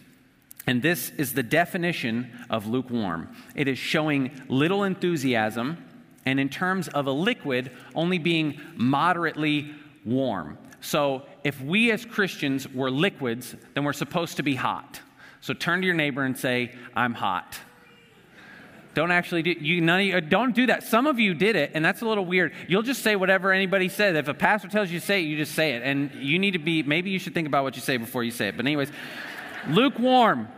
And 0.66 0.82
this 0.82 1.10
is 1.10 1.34
the 1.34 1.42
definition 1.42 2.30
of 2.48 2.66
lukewarm 2.66 3.34
it 3.54 3.68
is 3.68 3.78
showing 3.78 4.30
little 4.48 4.84
enthusiasm, 4.84 5.84
and 6.24 6.38
in 6.38 6.48
terms 6.48 6.88
of 6.88 7.06
a 7.06 7.12
liquid, 7.12 7.72
only 7.94 8.18
being 8.18 8.60
moderately 8.76 9.74
warm. 10.04 10.58
So 10.80 11.22
if 11.44 11.60
we 11.60 11.90
as 11.92 12.04
Christians 12.04 12.68
were 12.68 12.90
liquids, 12.90 13.54
then 13.74 13.84
we're 13.84 13.92
supposed 13.92 14.36
to 14.38 14.42
be 14.42 14.54
hot. 14.54 15.00
So 15.40 15.54
turn 15.54 15.80
to 15.80 15.86
your 15.86 15.94
neighbor 15.94 16.24
and 16.24 16.36
say, 16.36 16.74
I'm 16.94 17.14
hot. 17.14 17.58
Don't 18.94 19.10
actually 19.10 19.42
do 19.42 19.52
you 19.52 19.80
none 19.80 20.00
of 20.00 20.06
you, 20.06 20.20
don't 20.20 20.54
do 20.54 20.66
that. 20.66 20.82
Some 20.82 21.06
of 21.06 21.18
you 21.18 21.32
did 21.32 21.56
it, 21.56 21.70
and 21.72 21.82
that's 21.84 22.02
a 22.02 22.06
little 22.06 22.26
weird. 22.26 22.52
You'll 22.68 22.82
just 22.82 23.02
say 23.02 23.16
whatever 23.16 23.50
anybody 23.50 23.88
says. 23.88 24.16
If 24.16 24.28
a 24.28 24.34
pastor 24.34 24.68
tells 24.68 24.90
you 24.90 25.00
to 25.00 25.06
say 25.06 25.22
it, 25.22 25.24
you 25.24 25.36
just 25.36 25.54
say 25.54 25.72
it. 25.72 25.82
And 25.82 26.12
you 26.14 26.38
need 26.38 26.50
to 26.52 26.58
be 26.58 26.82
maybe 26.82 27.10
you 27.10 27.18
should 27.18 27.32
think 27.32 27.48
about 27.48 27.64
what 27.64 27.74
you 27.74 27.80
say 27.80 27.96
before 27.96 28.22
you 28.22 28.30
say 28.30 28.48
it. 28.48 28.56
But 28.56 28.66
anyways, 28.66 28.90
lukewarm. 29.68 30.48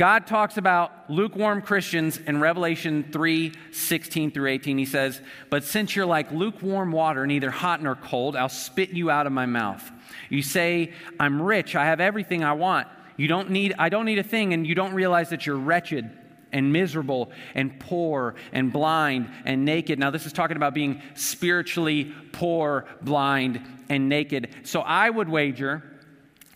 God 0.00 0.26
talks 0.26 0.56
about 0.56 1.10
lukewarm 1.10 1.60
Christians 1.60 2.16
in 2.16 2.40
Revelation 2.40 3.10
3 3.12 3.52
16 3.70 4.30
through 4.30 4.48
18. 4.48 4.78
He 4.78 4.86
says, 4.86 5.20
But 5.50 5.62
since 5.62 5.94
you're 5.94 6.06
like 6.06 6.32
lukewarm 6.32 6.90
water, 6.90 7.26
neither 7.26 7.50
hot 7.50 7.82
nor 7.82 7.96
cold, 7.96 8.34
I'll 8.34 8.48
spit 8.48 8.92
you 8.92 9.10
out 9.10 9.26
of 9.26 9.32
my 9.34 9.44
mouth. 9.44 9.92
You 10.30 10.40
say, 10.40 10.94
I'm 11.18 11.42
rich, 11.42 11.76
I 11.76 11.84
have 11.84 12.00
everything 12.00 12.42
I 12.42 12.54
want. 12.54 12.88
You 13.18 13.28
don't 13.28 13.50
need, 13.50 13.74
I 13.78 13.90
don't 13.90 14.06
need 14.06 14.18
a 14.18 14.22
thing, 14.22 14.54
and 14.54 14.66
you 14.66 14.74
don't 14.74 14.94
realize 14.94 15.28
that 15.28 15.44
you're 15.44 15.58
wretched 15.58 16.10
and 16.50 16.72
miserable 16.72 17.30
and 17.54 17.78
poor 17.78 18.36
and 18.54 18.72
blind 18.72 19.28
and 19.44 19.66
naked. 19.66 19.98
Now, 19.98 20.10
this 20.10 20.24
is 20.24 20.32
talking 20.32 20.56
about 20.56 20.72
being 20.72 21.02
spiritually 21.12 22.14
poor, 22.32 22.86
blind, 23.02 23.60
and 23.90 24.08
naked. 24.08 24.48
So 24.62 24.80
I 24.80 25.10
would 25.10 25.28
wager 25.28 25.82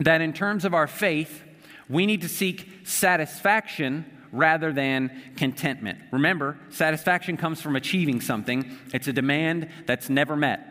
that 0.01 0.23
in 0.23 0.33
terms 0.33 0.65
of 0.65 0.73
our 0.73 0.87
faith, 0.87 1.43
we 1.89 2.07
need 2.07 2.23
to 2.23 2.29
seek 2.29 2.69
satisfaction 2.85 4.05
rather 4.33 4.73
than 4.73 5.11
contentment. 5.37 5.99
Remember, 6.11 6.59
satisfaction 6.71 7.37
comes 7.37 7.61
from 7.61 7.77
achieving 7.77 8.21
something, 8.21 8.77
it's 8.93 9.07
a 9.07 9.13
demand 9.13 9.69
that's 9.87 10.11
never 10.11 10.37
met. 10.37 10.71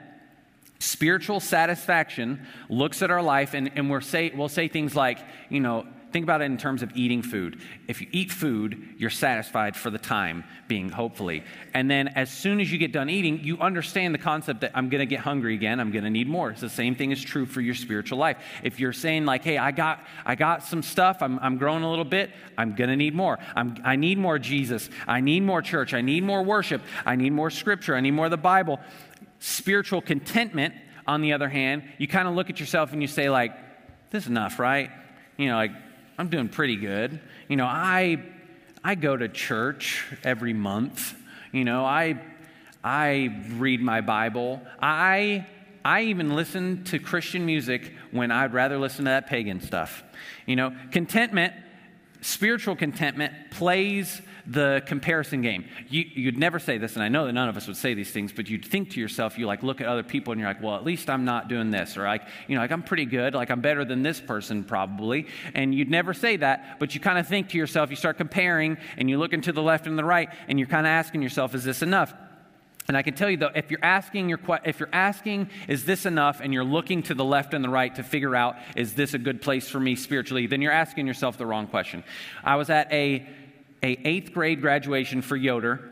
Spiritual 0.79 1.39
satisfaction 1.39 2.45
looks 2.67 3.01
at 3.01 3.09
our 3.09 3.21
life 3.21 3.53
and, 3.53 3.71
and 3.75 3.89
we're 3.89 4.01
say, 4.01 4.31
we'll 4.35 4.49
say 4.49 4.67
things 4.67 4.95
like, 4.95 5.17
you 5.49 5.61
know, 5.61 5.87
Think 6.13 6.23
about 6.23 6.41
it 6.41 6.45
in 6.45 6.57
terms 6.57 6.83
of 6.83 6.95
eating 6.95 7.23
food. 7.23 7.59
If 7.87 7.99
you 7.99 8.07
eat 8.11 8.31
food, 8.31 8.93
you're 8.99 9.09
satisfied 9.09 9.75
for 9.75 9.89
the 9.89 9.97
time 9.97 10.43
being, 10.67 10.89
hopefully. 10.89 11.43
And 11.73 11.89
then 11.89 12.07
as 12.09 12.31
soon 12.31 12.61
as 12.61 12.71
you 12.71 12.77
get 12.77 12.91
done 12.91 13.09
eating, 13.09 13.39
you 13.43 13.57
understand 13.57 14.13
the 14.13 14.19
concept 14.19 14.61
that 14.61 14.73
I'm 14.75 14.89
going 14.89 14.99
to 14.99 15.07
get 15.07 15.21
hungry 15.21 15.55
again, 15.55 15.79
I'm 15.79 15.91
going 15.91 16.03
to 16.03 16.11
need 16.11 16.29
more. 16.29 16.51
It's 16.51 16.61
the 16.61 16.69
same 16.69 16.93
thing 16.93 17.09
is 17.09 17.21
true 17.23 17.47
for 17.47 17.61
your 17.61 17.73
spiritual 17.73 18.19
life. 18.19 18.37
If 18.61 18.79
you're 18.79 18.93
saying, 18.93 19.25
like, 19.25 19.43
hey, 19.43 19.57
I 19.57 19.71
got, 19.71 20.05
I 20.23 20.35
got 20.35 20.63
some 20.63 20.83
stuff, 20.83 21.17
I'm, 21.21 21.39
I'm 21.39 21.57
growing 21.57 21.81
a 21.81 21.89
little 21.89 22.05
bit, 22.05 22.29
I'm 22.59 22.75
going 22.75 22.91
to 22.91 22.95
need 22.95 23.15
more. 23.15 23.39
I'm, 23.55 23.75
I 23.83 23.95
need 23.95 24.19
more 24.19 24.37
Jesus. 24.37 24.91
I 25.07 25.19
need 25.19 25.41
more 25.41 25.63
church. 25.63 25.95
I 25.95 26.01
need 26.01 26.23
more 26.23 26.43
worship. 26.43 26.83
I 27.07 27.15
need 27.15 27.31
more 27.31 27.49
scripture. 27.49 27.95
I 27.95 28.01
need 28.01 28.11
more 28.11 28.25
of 28.25 28.31
the 28.31 28.37
Bible. 28.37 28.79
Spiritual 29.39 30.01
contentment, 30.01 30.75
on 31.07 31.21
the 31.21 31.33
other 31.33 31.49
hand, 31.49 31.83
you 31.97 32.07
kind 32.07 32.27
of 32.27 32.35
look 32.35 32.51
at 32.51 32.59
yourself 32.59 32.93
and 32.93 33.01
you 33.01 33.07
say, 33.07 33.31
like, 33.31 33.51
this 34.11 34.23
is 34.23 34.29
enough, 34.29 34.59
right? 34.59 34.91
You 35.37 35.47
know, 35.47 35.55
like, 35.55 35.71
I'm 36.17 36.29
doing 36.29 36.49
pretty 36.49 36.75
good. 36.75 37.19
You 37.47 37.55
know, 37.55 37.65
I 37.65 38.23
I 38.83 38.95
go 38.95 39.15
to 39.15 39.27
church 39.29 40.05
every 40.23 40.53
month. 40.53 41.15
You 41.51 41.63
know, 41.63 41.85
I 41.85 42.21
I 42.83 43.45
read 43.53 43.81
my 43.81 44.01
Bible. 44.01 44.61
I 44.81 45.47
I 45.83 46.03
even 46.03 46.35
listen 46.35 46.83
to 46.85 46.99
Christian 46.99 47.45
music 47.45 47.93
when 48.11 48.31
I'd 48.31 48.53
rather 48.53 48.77
listen 48.77 49.05
to 49.05 49.09
that 49.09 49.27
pagan 49.27 49.61
stuff. 49.61 50.03
You 50.45 50.55
know, 50.55 50.75
contentment, 50.91 51.53
spiritual 52.23 52.75
contentment 52.75 53.33
plays 53.51 54.21
the 54.45 54.83
comparison 54.85 55.41
game. 55.41 55.65
You, 55.89 56.25
would 56.25 56.37
never 56.37 56.59
say 56.59 56.77
this, 56.77 56.95
and 56.95 57.03
I 57.03 57.07
know 57.07 57.25
that 57.25 57.33
none 57.33 57.47
of 57.47 57.55
us 57.55 57.67
would 57.67 57.77
say 57.77 57.93
these 57.93 58.11
things, 58.11 58.33
but 58.33 58.49
you'd 58.49 58.65
think 58.65 58.91
to 58.91 58.99
yourself, 58.99 59.37
you 59.37 59.45
like 59.45 59.63
look 59.63 59.79
at 59.79 59.87
other 59.87 60.03
people 60.03 60.33
and 60.33 60.39
you're 60.39 60.49
like, 60.49 60.61
well, 60.61 60.75
at 60.75 60.83
least 60.83 61.09
I'm 61.09 61.23
not 61.23 61.47
doing 61.47 61.71
this, 61.71 61.97
or 61.97 62.03
like, 62.03 62.23
you 62.47 62.55
know, 62.55 62.61
like 62.61 62.71
I'm 62.71 62.83
pretty 62.83 63.05
good, 63.05 63.33
like 63.33 63.49
I'm 63.49 63.61
better 63.61 63.85
than 63.85 64.03
this 64.03 64.19
person 64.19 64.63
probably. 64.63 65.27
And 65.53 65.73
you'd 65.73 65.89
never 65.89 66.13
say 66.13 66.37
that, 66.37 66.79
but 66.79 66.93
you 66.93 66.99
kind 66.99 67.17
of 67.17 67.27
think 67.27 67.49
to 67.49 67.57
yourself, 67.57 67.89
you 67.89 67.95
start 67.95 68.17
comparing, 68.17 68.77
and 68.97 69.09
you 69.09 69.17
look 69.17 69.33
into 69.33 69.51
the 69.53 69.61
left 69.61 69.87
and 69.87 69.97
the 69.97 70.03
right, 70.03 70.29
and 70.47 70.59
you're 70.59 70.67
kind 70.67 70.85
of 70.85 70.91
asking 70.91 71.21
yourself, 71.21 71.55
is 71.55 71.63
this 71.63 71.81
enough? 71.81 72.13
And 72.87 72.97
I 72.97 73.01
can 73.01 73.13
tell 73.13 73.29
you 73.29 73.37
though, 73.37 73.51
if 73.55 73.71
you're 73.71 73.83
asking 73.83 74.29
your 74.29 74.39
if 74.65 74.79
you're 74.79 74.89
asking, 74.91 75.49
is 75.67 75.85
this 75.85 76.05
enough, 76.05 76.41
and 76.41 76.53
you're 76.53 76.65
looking 76.65 77.03
to 77.03 77.13
the 77.13 77.23
left 77.23 77.53
and 77.53 77.63
the 77.63 77.69
right 77.69 77.93
to 77.95 78.03
figure 78.03 78.35
out, 78.35 78.55
is 78.75 78.93
this 78.93 79.13
a 79.13 79.17
good 79.17 79.41
place 79.41 79.69
for 79.69 79.79
me 79.79 79.95
spiritually, 79.95 80.47
then 80.47 80.61
you're 80.61 80.71
asking 80.71 81.07
yourself 81.07 81.37
the 81.37 81.45
wrong 81.45 81.67
question. 81.67 82.03
I 82.43 82.55
was 82.57 82.69
at 82.69 82.91
a 82.91 83.25
a 83.81 83.99
eighth 84.07 84.33
grade 84.33 84.61
graduation 84.61 85.21
for 85.21 85.35
Yoder 85.35 85.89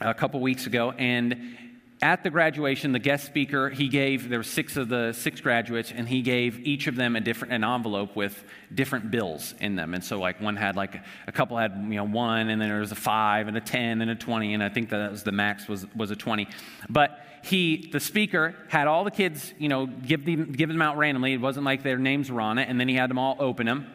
a 0.00 0.14
couple 0.14 0.40
weeks 0.40 0.66
ago, 0.66 0.92
and 0.92 1.56
at 2.02 2.22
the 2.22 2.30
graduation, 2.30 2.92
the 2.92 2.98
guest 2.98 3.26
speaker, 3.26 3.68
he 3.68 3.88
gave, 3.88 4.28
there 4.28 4.38
were 4.38 4.42
six 4.42 4.76
of 4.76 4.88
the 4.88 5.12
six 5.12 5.40
graduates, 5.40 5.92
and 5.94 6.08
he 6.08 6.22
gave 6.22 6.58
each 6.66 6.86
of 6.86 6.96
them 6.96 7.14
a 7.14 7.20
different, 7.20 7.52
an 7.52 7.62
envelope 7.62 8.16
with 8.16 8.42
different 8.74 9.10
bills 9.10 9.54
in 9.60 9.76
them. 9.76 9.92
And 9.92 10.02
so 10.02 10.18
like 10.18 10.40
one 10.40 10.56
had 10.56 10.76
like, 10.76 11.00
a 11.26 11.32
couple 11.32 11.58
had, 11.58 11.72
you 11.76 11.96
know, 11.96 12.04
one, 12.04 12.48
and 12.48 12.60
then 12.60 12.68
there 12.68 12.80
was 12.80 12.92
a 12.92 12.96
five 12.96 13.48
and 13.48 13.56
a 13.56 13.60
10 13.60 14.00
and 14.00 14.10
a 14.10 14.14
20, 14.14 14.54
and 14.54 14.62
I 14.62 14.70
think 14.70 14.88
that 14.90 15.10
was 15.10 15.22
the 15.24 15.32
max 15.32 15.68
was, 15.68 15.86
was 15.94 16.10
a 16.10 16.16
20. 16.16 16.48
But 16.88 17.20
he, 17.42 17.90
the 17.92 18.00
speaker, 18.00 18.54
had 18.68 18.86
all 18.86 19.04
the 19.04 19.10
kids, 19.10 19.52
you 19.58 19.68
know, 19.68 19.86
give 19.86 20.24
them, 20.24 20.52
give 20.52 20.70
them 20.70 20.80
out 20.80 20.96
randomly. 20.96 21.34
It 21.34 21.40
wasn't 21.40 21.66
like 21.66 21.82
their 21.82 21.98
names 21.98 22.30
were 22.30 22.40
on 22.40 22.58
it, 22.58 22.68
and 22.68 22.80
then 22.80 22.88
he 22.88 22.94
had 22.94 23.10
them 23.10 23.18
all 23.18 23.36
open 23.38 23.66
them 23.66 23.92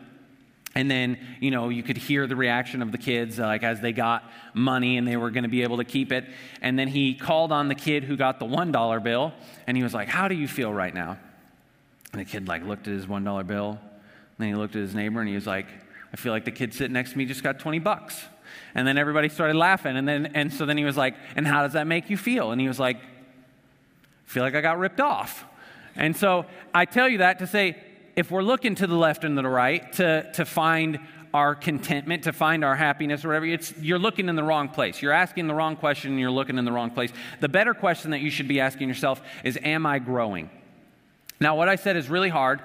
and 0.76 0.92
then, 0.92 1.18
you 1.40 1.52
know, 1.52 1.70
you 1.70 1.82
could 1.84 1.96
hear 1.96 2.28
the 2.28 2.36
reaction 2.36 2.82
of 2.82 2.92
the 2.92 2.98
kids, 2.98 3.40
uh, 3.40 3.46
like 3.46 3.64
as 3.64 3.80
they 3.80 3.94
got 3.94 4.30
money 4.54 4.98
and 4.98 5.08
they 5.08 5.16
were 5.16 5.32
going 5.32 5.44
to 5.44 5.50
be 5.50 5.64
able 5.64 5.78
to 5.78 5.86
keep 5.86 6.12
it. 6.12 6.26
And 6.62 6.78
then 6.78 6.90
he 6.90 7.16
called 7.16 7.54
on 7.54 7.70
the 7.70 7.76
kid 7.76 8.04
who 8.04 8.18
got 8.18 8.40
the 8.40 8.46
$1 8.46 9.04
bill 9.04 9.34
and 9.68 9.78
he 9.78 9.84
was 9.84 9.94
like, 9.94 10.10
How 10.10 10.28
do 10.28 10.36
you 10.36 10.50
feel 10.50 10.74
right 10.74 10.94
now? 10.94 11.18
And 12.12 12.20
the 12.20 12.26
kid, 12.26 12.50
like, 12.50 12.64
looked 12.66 12.88
at 12.88 12.94
his 12.94 13.06
$1 13.06 13.48
bill. 13.48 13.70
And 13.70 13.80
then 14.38 14.50
he 14.50 14.56
looked 14.56 14.76
at 14.76 14.82
his 14.82 14.94
neighbor 14.94 15.22
and 15.22 15.30
he 15.30 15.36
was 15.36 15.48
like, 15.48 15.68
I 16.12 16.18
feel 16.18 16.34
like 16.34 16.46
the 16.46 16.52
kid 16.52 16.74
sitting 16.74 16.94
next 16.94 17.12
to 17.12 17.18
me 17.18 17.26
just 17.26 17.42
got 17.42 17.58
20 17.58 17.80
bucks. 17.80 18.26
And 18.74 18.86
then 18.86 18.98
everybody 18.98 19.30
started 19.30 19.56
laughing. 19.56 19.96
And 19.96 20.06
then, 20.06 20.32
and 20.34 20.54
so 20.54 20.66
then 20.66 20.78
he 20.78 20.84
was 20.84 20.98
like, 20.98 21.16
And 21.38 21.48
how 21.48 21.64
does 21.64 21.74
that 21.74 21.88
make 21.88 22.10
you 22.10 22.18
feel? 22.18 22.52
And 22.52 22.60
he 22.60 22.68
was 22.68 22.80
like, 22.80 22.98
I 22.98 23.02
feel 24.26 24.44
like 24.44 24.56
I 24.56 24.62
got 24.62 24.78
ripped 24.78 25.00
off. 25.00 25.46
And 25.96 26.18
so 26.18 26.46
I 26.74 26.84
tell 26.84 27.08
you 27.08 27.20
that 27.20 27.40
to 27.40 27.48
say, 27.48 27.78
if 28.16 28.32
we're 28.32 28.44
looking 28.44 28.76
to 28.76 28.88
the 28.88 28.96
left 28.96 29.24
and 29.24 29.38
the 29.38 29.48
right 29.48 29.92
to, 29.94 30.32
to 30.34 30.46
find 30.46 31.00
our 31.34 31.54
contentment, 31.54 32.24
to 32.24 32.32
find 32.32 32.64
our 32.64 32.76
happiness 32.76 33.26
or 33.26 33.30
whatever, 33.30 33.46
it's, 33.46 33.78
you're 33.78 34.00
looking 34.00 34.30
in 34.30 34.38
the 34.38 34.44
wrong 34.44 34.70
place. 34.70 35.02
You're 35.02 35.12
asking 35.12 35.48
the 35.48 35.54
wrong 35.54 35.76
question 35.76 36.12
and 36.12 36.20
you're 36.20 36.32
looking 36.32 36.58
in 36.58 36.64
the 36.64 36.72
wrong 36.72 36.92
place. 36.92 37.12
The 37.42 37.50
better 37.50 37.74
question 37.74 38.12
that 38.12 38.22
you 38.22 38.30
should 38.30 38.48
be 38.48 38.62
asking 38.62 38.88
yourself 38.88 39.22
is 39.44 39.60
Am 39.62 39.86
I 39.86 40.00
growing? 40.00 40.50
Now, 41.42 41.58
what 41.58 41.68
I 41.68 41.76
said 41.76 41.98
is 41.98 42.10
really 42.10 42.30
hard, 42.30 42.62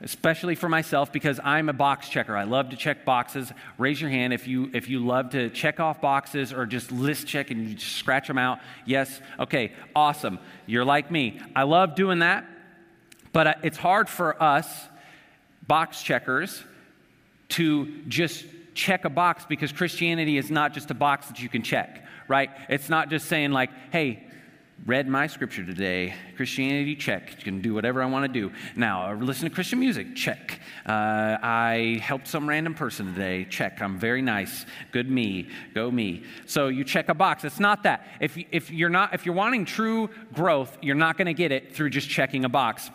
especially 0.00 0.54
for 0.54 0.70
myself, 0.70 1.12
because 1.12 1.38
I'm 1.44 1.68
a 1.68 1.74
box 1.74 2.08
checker. 2.08 2.34
I 2.34 2.44
love 2.44 2.70
to 2.70 2.76
check 2.76 3.04
boxes. 3.04 3.52
Raise 3.76 4.00
your 4.00 4.08
hand 4.08 4.32
if 4.32 4.48
you, 4.48 4.70
if 4.72 4.88
you 4.88 5.04
love 5.04 5.30
to 5.30 5.50
check 5.50 5.78
off 5.78 6.00
boxes 6.00 6.50
or 6.50 6.64
just 6.64 6.90
list 6.90 7.26
check 7.26 7.50
and 7.50 7.68
you 7.68 7.78
scratch 7.78 8.26
them 8.26 8.38
out. 8.38 8.60
Yes, 8.86 9.20
okay, 9.38 9.72
awesome. 9.94 10.38
You're 10.64 10.86
like 10.86 11.10
me. 11.10 11.42
I 11.54 11.64
love 11.64 11.94
doing 11.94 12.20
that, 12.20 12.46
but 13.34 13.58
it's 13.62 13.76
hard 13.76 14.08
for 14.08 14.42
us 14.42 14.88
box 15.66 16.02
checkers 16.02 16.62
to 17.50 18.02
just 18.08 18.44
check 18.74 19.04
a 19.04 19.10
box 19.10 19.44
because 19.48 19.72
Christianity 19.72 20.36
is 20.36 20.50
not 20.50 20.74
just 20.74 20.90
a 20.90 20.94
box 20.94 21.28
that 21.28 21.40
you 21.40 21.48
can 21.48 21.62
check, 21.62 22.04
right? 22.28 22.50
It's 22.68 22.88
not 22.88 23.10
just 23.10 23.26
saying, 23.26 23.52
like, 23.52 23.70
hey, 23.92 24.26
read 24.86 25.08
my 25.08 25.26
scripture 25.26 25.64
today. 25.64 26.14
Christianity, 26.36 26.96
check. 26.96 27.30
You 27.38 27.44
can 27.44 27.60
do 27.60 27.72
whatever 27.72 28.02
I 28.02 28.06
want 28.06 28.26
to 28.26 28.40
do. 28.40 28.52
Now, 28.76 29.10
uh, 29.10 29.14
listen 29.14 29.48
to 29.48 29.54
Christian 29.54 29.78
music, 29.78 30.16
check. 30.16 30.60
Uh, 30.84 31.38
I 31.40 32.00
helped 32.02 32.26
some 32.26 32.48
random 32.48 32.74
person 32.74 33.06
today, 33.14 33.46
check. 33.48 33.80
I'm 33.80 33.98
very 33.98 34.20
nice. 34.20 34.66
Good 34.90 35.10
me. 35.10 35.48
Go 35.74 35.90
me. 35.90 36.24
So 36.46 36.68
you 36.68 36.84
check 36.84 37.08
a 37.08 37.14
box. 37.14 37.44
It's 37.44 37.60
not 37.60 37.84
that. 37.84 38.06
If, 38.20 38.36
if 38.50 38.70
you're 38.70 38.90
not, 38.90 39.14
if 39.14 39.24
you're 39.24 39.34
wanting 39.34 39.64
true 39.64 40.10
growth, 40.32 40.76
you're 40.82 40.96
not 40.96 41.16
going 41.16 41.26
to 41.26 41.34
get 41.34 41.52
it 41.52 41.74
through 41.74 41.90
just 41.90 42.08
checking 42.08 42.44
a 42.44 42.48
box. 42.48 42.90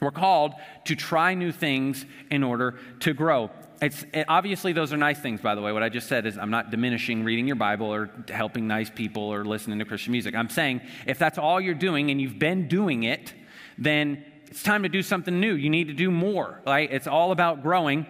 We're 0.00 0.10
called 0.10 0.54
to 0.84 0.94
try 0.94 1.34
new 1.34 1.52
things 1.52 2.06
in 2.30 2.42
order 2.42 2.78
to 3.00 3.12
grow. 3.12 3.50
It's, 3.80 4.04
it, 4.12 4.26
obviously, 4.28 4.72
those 4.72 4.92
are 4.92 4.96
nice 4.96 5.20
things, 5.20 5.40
by 5.40 5.54
the 5.54 5.60
way. 5.60 5.72
What 5.72 5.82
I 5.82 5.88
just 5.88 6.08
said 6.08 6.26
is 6.26 6.36
I'm 6.36 6.50
not 6.50 6.70
diminishing 6.70 7.24
reading 7.24 7.46
your 7.46 7.56
Bible 7.56 7.86
or 7.86 8.10
helping 8.28 8.66
nice 8.66 8.90
people 8.90 9.22
or 9.22 9.44
listening 9.44 9.78
to 9.78 9.84
Christian 9.84 10.12
music. 10.12 10.34
I'm 10.34 10.48
saying 10.48 10.80
if 11.06 11.18
that's 11.18 11.38
all 11.38 11.60
you're 11.60 11.74
doing 11.74 12.10
and 12.10 12.20
you've 12.20 12.38
been 12.38 12.68
doing 12.68 13.04
it, 13.04 13.32
then 13.76 14.24
it's 14.46 14.62
time 14.62 14.82
to 14.82 14.88
do 14.88 15.02
something 15.02 15.38
new. 15.38 15.54
You 15.54 15.70
need 15.70 15.88
to 15.88 15.94
do 15.94 16.10
more, 16.10 16.60
right? 16.66 16.90
It's 16.90 17.06
all 17.06 17.32
about 17.32 17.62
growing. 17.62 18.06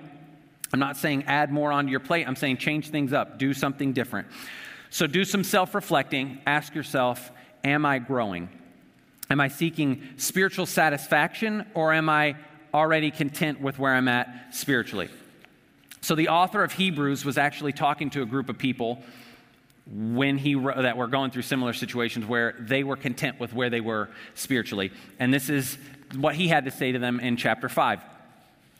I'm 0.72 0.80
not 0.80 0.96
saying 0.96 1.24
add 1.24 1.50
more 1.50 1.72
onto 1.72 1.90
your 1.90 2.00
plate. 2.00 2.26
I'm 2.26 2.36
saying 2.36 2.58
change 2.58 2.90
things 2.90 3.12
up, 3.12 3.38
do 3.38 3.52
something 3.52 3.92
different. 3.92 4.28
So 4.90 5.06
do 5.06 5.24
some 5.24 5.44
self 5.44 5.74
reflecting. 5.74 6.40
Ask 6.46 6.74
yourself, 6.74 7.30
am 7.64 7.84
I 7.84 7.98
growing? 7.98 8.48
Am 9.30 9.40
I 9.40 9.48
seeking 9.48 10.02
spiritual 10.16 10.66
satisfaction 10.66 11.66
or 11.74 11.92
am 11.92 12.08
I 12.08 12.36
already 12.72 13.10
content 13.10 13.60
with 13.60 13.78
where 13.78 13.94
I'm 13.94 14.08
at 14.08 14.54
spiritually? 14.54 15.08
So, 16.00 16.14
the 16.14 16.28
author 16.28 16.62
of 16.62 16.72
Hebrews 16.72 17.24
was 17.24 17.36
actually 17.36 17.72
talking 17.72 18.10
to 18.10 18.22
a 18.22 18.26
group 18.26 18.48
of 18.48 18.56
people 18.56 19.02
when 19.90 20.38
he 20.38 20.54
that 20.54 20.96
were 20.96 21.06
going 21.06 21.30
through 21.30 21.42
similar 21.42 21.72
situations 21.72 22.26
where 22.26 22.54
they 22.58 22.84
were 22.84 22.96
content 22.96 23.40
with 23.40 23.52
where 23.52 23.70
they 23.70 23.80
were 23.80 24.10
spiritually. 24.34 24.92
And 25.18 25.32
this 25.32 25.48
is 25.48 25.78
what 26.14 26.34
he 26.34 26.48
had 26.48 26.66
to 26.66 26.70
say 26.70 26.92
to 26.92 26.98
them 26.98 27.20
in 27.20 27.36
chapter 27.36 27.68
5. 27.68 28.00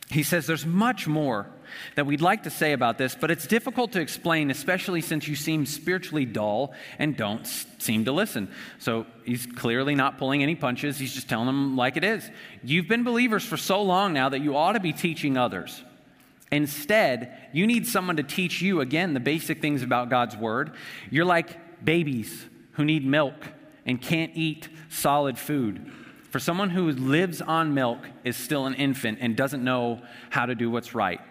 He 0.09 0.23
says 0.23 0.47
there's 0.47 0.65
much 0.65 1.07
more 1.07 1.47
that 1.95 2.05
we'd 2.05 2.21
like 2.21 2.43
to 2.43 2.49
say 2.49 2.73
about 2.73 2.97
this, 2.97 3.15
but 3.15 3.31
it's 3.31 3.47
difficult 3.47 3.91
to 3.93 4.01
explain, 4.01 4.51
especially 4.51 5.01
since 5.01 5.27
you 5.27 5.35
seem 5.35 5.65
spiritually 5.65 6.25
dull 6.25 6.73
and 6.97 7.15
don't 7.15 7.45
seem 7.79 8.05
to 8.05 8.11
listen. 8.11 8.51
So 8.77 9.05
he's 9.25 9.45
clearly 9.45 9.95
not 9.95 10.17
pulling 10.17 10.43
any 10.43 10.55
punches. 10.55 10.97
He's 10.97 11.13
just 11.13 11.29
telling 11.29 11.47
them 11.47 11.75
like 11.75 11.97
it 11.97 12.03
is. 12.03 12.29
You've 12.63 12.87
been 12.87 13.03
believers 13.03 13.43
for 13.43 13.57
so 13.57 13.81
long 13.81 14.13
now 14.13 14.29
that 14.29 14.41
you 14.41 14.55
ought 14.55 14.73
to 14.73 14.79
be 14.79 14.93
teaching 14.93 15.37
others. 15.37 15.83
Instead, 16.51 17.49
you 17.53 17.67
need 17.67 17.85
someone 17.85 18.17
to 18.17 18.23
teach 18.23 18.61
you, 18.61 18.81
again, 18.81 19.13
the 19.13 19.19
basic 19.19 19.61
things 19.61 19.83
about 19.83 20.09
God's 20.09 20.35
Word. 20.35 20.71
You're 21.11 21.25
like 21.25 21.85
babies 21.85 22.45
who 22.73 22.85
need 22.85 23.05
milk 23.05 23.35
and 23.85 24.01
can't 24.01 24.31
eat 24.35 24.67
solid 24.89 25.37
food. 25.37 25.91
For 26.31 26.39
someone 26.39 26.69
who 26.69 26.91
lives 26.91 27.41
on 27.41 27.73
milk 27.73 27.99
is 28.23 28.37
still 28.37 28.67
an 28.67 28.75
infant 28.75 29.17
and 29.21 29.35
doesn't 29.35 29.63
know 29.63 30.01
how 30.29 30.45
to 30.45 30.53
do 30.55 30.69
what's 30.69 30.93
right. 30.93 31.21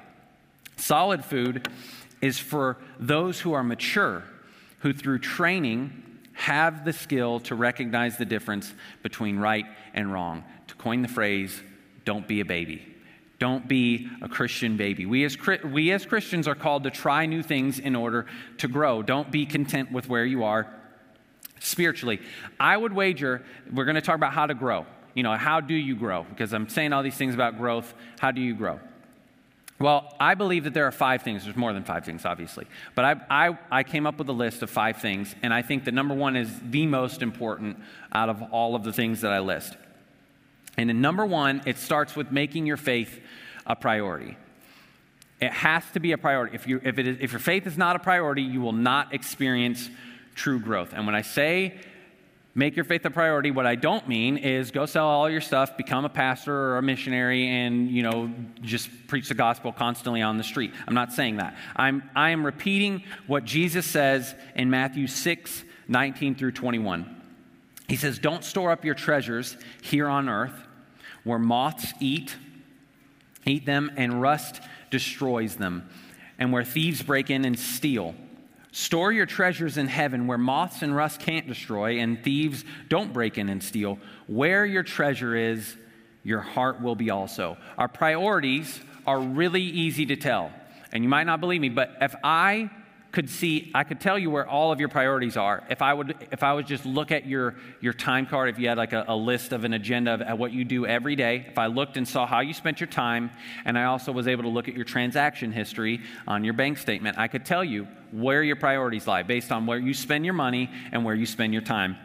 Solid 0.79 1.25
food 1.25 1.69
is 2.21 2.39
for 2.39 2.79
those 2.99 3.41
who 3.41 3.53
are 3.53 3.63
mature, 3.63 4.25
who 4.81 4.93
through 4.93 5.19
training 5.19 6.05
have 6.33 6.85
the 6.85 6.93
skill 6.93 7.41
to 7.41 7.55
recognize 7.55 8.17
the 8.17 8.25
difference 8.25 8.73
between 9.03 9.39
right 9.39 9.67
and 9.93 10.13
wrong. 10.13 10.45
To 10.69 10.75
coin 10.77 11.03
the 11.03 11.09
phrase, 11.09 11.61
don't 12.05 12.27
be 12.29 12.41
a 12.41 12.45
baby. 12.45 12.95
Don't 13.41 13.69
be 13.69 14.09
a 14.23 14.29
Christian 14.29 14.77
baby. 14.77 15.05
We 15.05 15.25
as, 15.25 15.37
we 15.65 15.93
as 15.93 16.07
Christians 16.07 16.49
are 16.49 16.55
called 16.55 16.85
to 16.85 16.91
try 16.91 17.27
new 17.27 17.43
things 17.43 17.79
in 17.79 17.95
order 17.95 18.27
to 18.59 18.69
grow. 18.69 19.03
Don't 19.03 19.31
be 19.31 19.47
content 19.47 19.93
with 19.93 20.09
where 20.09 20.25
you 20.25 20.45
are 20.45 20.73
spiritually. 21.61 22.21
I 22.59 22.77
would 22.77 22.93
wager 22.93 23.43
we're 23.73 23.85
going 23.85 23.97
to 23.97 24.01
talk 24.01 24.17
about 24.17 24.33
how 24.33 24.47
to 24.47 24.55
grow. 24.55 24.87
You 25.15 25.23
know, 25.25 25.37
how 25.37 25.61
do 25.61 25.75
you 25.75 25.97
grow? 25.97 26.25
Because 26.25 26.53
I'm 26.53 26.69
saying 26.69 26.93
all 26.93 27.03
these 27.03 27.17
things 27.17 27.35
about 27.35 27.59
growth. 27.59 27.95
How 28.21 28.31
do 28.31 28.41
you 28.41 28.55
grow? 28.55 28.79
Well, 29.81 30.13
I 30.19 30.35
believe 30.35 30.65
that 30.65 30.75
there 30.75 30.87
are 30.87 30.93
five 30.93 31.23
things. 31.23 31.45
There's 31.45 31.57
more 31.57 31.73
than 31.73 31.85
five 31.85 32.05
things, 32.05 32.25
obviously. 32.25 32.67
But 32.97 33.05
I, 33.05 33.49
I, 33.49 33.59
I, 33.71 33.83
came 33.85 34.07
up 34.07 34.19
with 34.19 34.29
a 34.29 34.33
list 34.33 34.63
of 34.63 34.71
five 34.71 34.97
things, 34.97 35.35
and 35.41 35.55
I 35.55 35.63
think 35.63 35.85
that 35.85 35.95
number 35.95 36.15
one 36.15 36.35
is 36.35 36.51
the 36.69 36.87
most 36.87 37.23
important 37.23 37.79
out 38.13 38.29
of 38.29 38.43
all 38.51 38.75
of 38.75 38.83
the 38.83 38.93
things 38.93 39.21
that 39.21 39.33
I 39.33 39.39
list. 39.39 39.77
And 40.77 40.91
in 40.91 41.01
number 41.01 41.25
one, 41.25 41.63
it 41.65 41.79
starts 41.79 42.17
with 42.17 42.33
making 42.33 42.67
your 42.67 42.77
faith 42.77 43.21
a 43.67 43.77
priority. 43.77 44.37
It 45.41 45.53
has 45.53 45.85
to 45.93 46.01
be 46.01 46.11
a 46.11 46.19
priority. 46.19 46.57
If, 46.57 46.67
you, 46.67 46.81
if, 46.83 46.99
it 46.99 47.07
is, 47.07 47.17
if 47.21 47.31
your 47.31 47.39
faith 47.39 47.67
is 47.67 47.79
not 47.79 47.95
a 47.95 48.01
priority, 48.01 48.43
you 48.43 48.61
will 48.61 48.73
not 48.73 49.15
experience 49.15 49.91
true 50.35 50.59
growth. 50.59 50.93
And 50.93 51.07
when 51.07 51.15
I 51.15 51.23
say 51.23 51.79
make 52.59 52.75
your 52.75 52.85
faith 52.85 53.05
a 53.05 53.11
priority, 53.11 53.53
what 53.53 53.67
I 53.67 53.77
don't 53.77 54.09
mean 54.09 54.37
is 54.37 54.73
go 54.73 54.85
sell 54.85 55.07
all 55.07 55.31
your 55.31 55.41
stuff, 55.41 55.77
become 55.77 56.05
a 56.05 56.09
pastor 56.09 56.53
or 56.53 56.79
a 56.79 56.83
missionary, 56.83 57.47
and 57.49 57.89
you 57.89 58.03
know 58.03 58.31
just 58.61 58.91
preach 59.07 59.29
the 59.29 59.35
gospel 59.35 59.73
constantly 59.73 60.23
on 60.23 60.37
the 60.37 60.45
street. 60.45 60.73
I'm 60.87 60.95
not 60.95 61.13
saying 61.13 61.37
that. 61.37 61.57
I'm 61.77 62.11
I 62.17 62.31
am 62.31 62.45
repeating 62.45 63.05
what 63.29 63.45
Jesus 63.45 63.87
says 63.87 64.35
in 64.57 64.69
Matthew 64.71 65.07
6, 65.07 65.65
19 65.87 66.35
through 66.35 66.53
21. 66.53 67.15
He 67.87 67.97
says, 67.97 68.19
Don't 68.19 68.45
store 68.45 68.73
up 68.73 68.85
your 68.85 68.95
treasures 68.95 69.57
here 69.81 70.09
on 70.09 70.29
earth 70.29 70.67
where 71.23 71.39
moths 71.39 71.93
eat, 72.01 72.37
eat 73.47 73.67
them, 73.67 73.91
and 73.97 74.21
rust 74.21 74.61
destroys 74.91 75.57
them, 75.57 75.89
and 76.39 76.53
where 76.53 76.65
thieves 76.65 77.03
break 77.03 77.31
in 77.31 77.45
and 77.45 77.59
steal. 77.59 78.15
Store 78.79 79.11
your 79.11 79.27
treasures 79.27 79.77
in 79.77 79.89
heaven 79.89 80.29
where 80.29 80.39
moths 80.39 80.83
and 80.83 80.95
rust 80.95 81.19
can't 81.19 81.49
destroy, 81.49 81.99
and 81.99 82.23
thieves 82.23 82.65
don't 82.89 83.13
break 83.13 83.37
in 83.37 83.49
and 83.49 83.61
steal. 83.61 83.99
Where 84.29 84.65
your 84.65 84.85
treasure 84.85 85.35
is, 85.35 85.77
your 86.23 86.39
heart 86.39 86.81
will 86.81 86.95
be 86.95 87.11
also. 87.11 87.57
Our 87.77 87.89
priorities 87.89 88.81
are 89.05 89.19
really 89.19 89.63
easy 89.63 90.07
to 90.07 90.15
tell. 90.15 90.53
And 90.93 91.03
you 91.03 91.11
might 91.11 91.25
not 91.25 91.41
believe 91.41 91.61
me, 91.61 91.71
but 91.71 91.97
if 92.01 92.15
I 92.23 92.71
could 93.11 93.31
see, 93.31 93.71
I 93.75 93.85
could 93.85 94.01
tell 94.01 94.19
you 94.19 94.31
where 94.31 94.47
all 94.47 94.71
of 94.71 94.81
your 94.81 94.91
priorities 94.91 95.37
are. 95.37 95.65
If 95.71 95.81
I 95.81 95.95
would, 95.95 96.29
if 96.31 96.43
I 96.43 96.53
was 96.53 96.67
just 96.67 96.85
look 96.85 97.11
at 97.11 97.27
your, 97.27 97.55
your 97.81 97.95
time 97.95 98.27
card, 98.27 98.51
if 98.51 98.59
you 98.59 98.69
had 98.69 98.77
like 98.77 98.93
a, 98.93 99.07
a 99.09 99.17
list 99.17 99.53
of 99.53 99.65
an 99.65 99.73
agenda 99.73 100.13
of 100.31 100.39
what 100.39 100.53
you 100.53 100.65
do 100.65 100.85
every 100.85 101.17
day, 101.17 101.47
if 101.49 101.57
I 101.57 101.67
looked 101.67 101.97
and 101.97 102.07
saw 102.07 102.27
how 102.27 102.41
you 102.41 102.53
spent 102.53 102.81
your 102.81 102.87
time, 102.89 103.31
and 103.65 103.79
I 103.79 103.85
also 103.85 104.13
was 104.13 104.29
able 104.29 104.43
to 104.43 104.51
look 104.51 104.69
at 104.69 104.75
your 104.75 104.85
transaction 104.85 105.53
history 105.53 106.03
on 106.27 106.45
your 106.45 106.53
bank 106.53 106.77
statement, 106.77 107.19
I 107.19 107.29
could 107.29 107.47
tell 107.47 107.65
you 107.65 107.89
where 108.13 108.43
your 108.43 108.57
priorities 108.57 109.07
lie 109.07 109.23
based 109.23 109.53
on 109.53 109.65
where 109.65 109.79
you 109.79 109.95
spend 109.95 110.27
your 110.27 110.35
money 110.35 110.71
and 110.93 111.03
where 111.03 111.15
you 111.15 111.25
spend 111.25 111.55
your 111.55 111.63
time. 111.63 111.97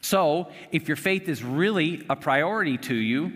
So, 0.00 0.50
if 0.70 0.88
your 0.88 0.96
faith 0.96 1.28
is 1.28 1.42
really 1.44 2.06
a 2.08 2.16
priority 2.16 2.78
to 2.78 2.94
you, 2.94 3.32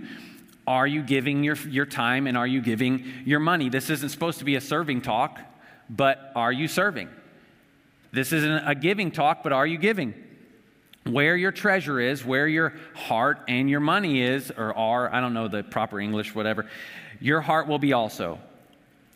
are 0.67 0.87
you 0.87 1.03
giving 1.03 1.45
your, 1.45 1.57
your 1.57 1.87
time 1.87 2.27
and 2.27 2.39
are 2.39 2.47
you 2.47 2.63
giving 2.63 3.05
your 3.27 3.41
money? 3.41 3.69
This 3.69 3.91
isn't 3.91 4.09
supposed 4.09 4.39
to 4.39 4.45
be 4.45 4.57
a 4.57 4.61
serving 4.61 5.03
talk 5.03 5.41
but 5.89 6.33
are 6.35 6.53
you 6.53 6.69
serving? 6.69 7.09
This 8.13 8.33
isn't 8.33 8.69
a 8.69 8.75
giving 8.75 9.11
talk, 9.11 9.43
but 9.43 9.53
are 9.53 9.67
you 9.67 9.79
giving? 9.79 10.15
Where 11.05 11.37
your 11.37 11.53
treasure 11.53 12.01
is, 12.01 12.25
where 12.25 12.47
your 12.47 12.75
heart 12.95 13.41
and 13.49 13.69
your 13.69 13.81
money 13.81 14.23
is, 14.23 14.51
or 14.51 14.75
are, 14.75 15.13
I 15.13 15.21
don't 15.21 15.35
know 15.35 15.49
the 15.49 15.63
proper 15.63 16.01
English, 16.01 16.35
whatever, 16.35 16.67
your 17.21 17.41
heart 17.41 17.67
will 17.67 17.79
be 17.79 17.93
also. 17.93 18.39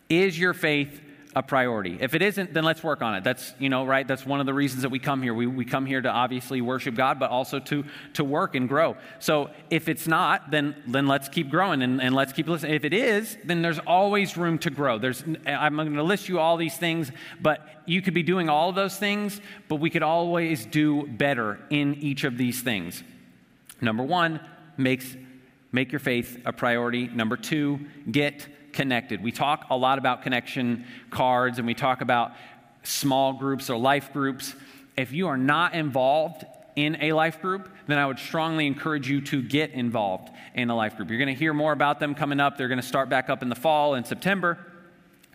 Is 0.08 0.38
your 0.38 0.54
faith 0.54 1.00
a 1.37 1.42
priority. 1.42 1.99
If 2.00 2.14
it 2.14 2.23
isn't, 2.23 2.54
then 2.54 2.64
let's 2.64 2.82
work 2.82 3.02
on 3.02 3.14
it. 3.14 3.23
That's, 3.23 3.54
you 3.58 3.68
know, 3.68 3.85
right? 3.85 4.08
That's 4.08 4.25
one 4.25 4.40
of 4.40 4.47
the 4.47 4.54
reasons 4.54 4.82
that 4.82 4.88
we 4.88 4.99
come 4.99 5.23
here. 5.23 5.35
We, 5.35 5.47
we 5.47 5.64
come 5.64 5.85
here 5.87 6.00
to 6.00 6.08
obviously 6.08 6.61
worship 6.61 6.94
God, 6.94 7.20
but 7.20 7.30
also 7.30 7.58
to, 7.61 7.85
to 8.14 8.25
work 8.25 8.54
and 8.54 8.68
grow. 8.68 8.97
So 9.18 9.50
if 9.70 9.88
it's 9.88 10.08
not, 10.08 10.50
then, 10.50 10.75
then 10.87 11.06
let's 11.06 11.28
keep 11.28 11.50
growing 11.50 11.82
and, 11.82 12.00
and 12.00 12.14
let's 12.14 12.32
keep 12.32 12.49
listening. 12.49 12.75
If 12.75 12.85
it 12.85 12.94
is, 12.94 13.37
then 13.44 13.62
there's 13.62 13.78
always 13.80 14.37
room 14.37 14.58
to 14.61 14.70
grow. 14.70 14.99
There's, 14.99 15.23
I'm 15.47 15.76
going 15.76 15.94
to 15.94 16.02
list 16.02 16.28
you 16.28 16.38
all 16.38 16.56
these 16.56 16.76
things, 16.76 17.12
but 17.40 17.82
you 17.87 18.02
could 18.02 18.14
be 18.14 18.23
doing 18.23 18.49
all 18.49 18.70
of 18.70 18.75
those 18.75 18.97
things, 18.97 19.40
but 19.68 19.76
we 19.76 19.90
could 19.90 20.02
always 20.02 20.66
do 20.66 21.06
better 21.06 21.58
in 21.70 21.94
each 21.97 22.25
of 22.25 22.38
these 22.38 22.62
things. 22.62 23.02
Number 23.80 24.02
one, 24.02 24.40
makes, 24.76 25.16
make 25.73 25.92
your 25.92 25.99
faith 26.00 26.40
a 26.44 26.52
priority. 26.52 27.06
Number 27.06 27.37
two, 27.37 27.80
get 28.11 28.47
connected. 28.72 29.22
We 29.22 29.32
talk 29.32 29.66
a 29.70 29.76
lot 29.76 29.98
about 29.98 30.22
connection 30.22 30.84
cards 31.10 31.58
and 31.58 31.66
we 31.66 31.75
talk 31.75 32.00
about 32.00 32.32
small 32.82 33.32
groups 33.32 33.70
or 33.70 33.78
life 33.78 34.12
groups. 34.12 34.54
If 34.96 35.12
you 35.12 35.28
are 35.28 35.37
not 35.37 35.75
involved 35.75 36.44
in 36.76 36.96
a 37.00 37.12
life 37.12 37.40
group, 37.42 37.68
then 37.87 37.98
I 37.98 38.06
would 38.06 38.18
strongly 38.18 38.66
encourage 38.66 39.08
you 39.08 39.20
to 39.22 39.42
get 39.42 39.72
involved 39.72 40.30
in 40.54 40.70
a 40.70 40.76
life 40.76 40.96
group. 40.96 41.10
You're 41.10 41.18
going 41.18 41.34
to 41.34 41.38
hear 41.38 41.52
more 41.52 41.72
about 41.72 41.98
them 41.98 42.14
coming 42.14 42.40
up. 42.40 42.56
They're 42.56 42.68
going 42.68 42.80
to 42.80 42.87
start 42.87 43.08
back 43.08 43.28
up 43.28 43.42
in 43.42 43.48
the 43.48 43.56
fall 43.56 43.94
in 43.94 44.04
September. 44.04 44.58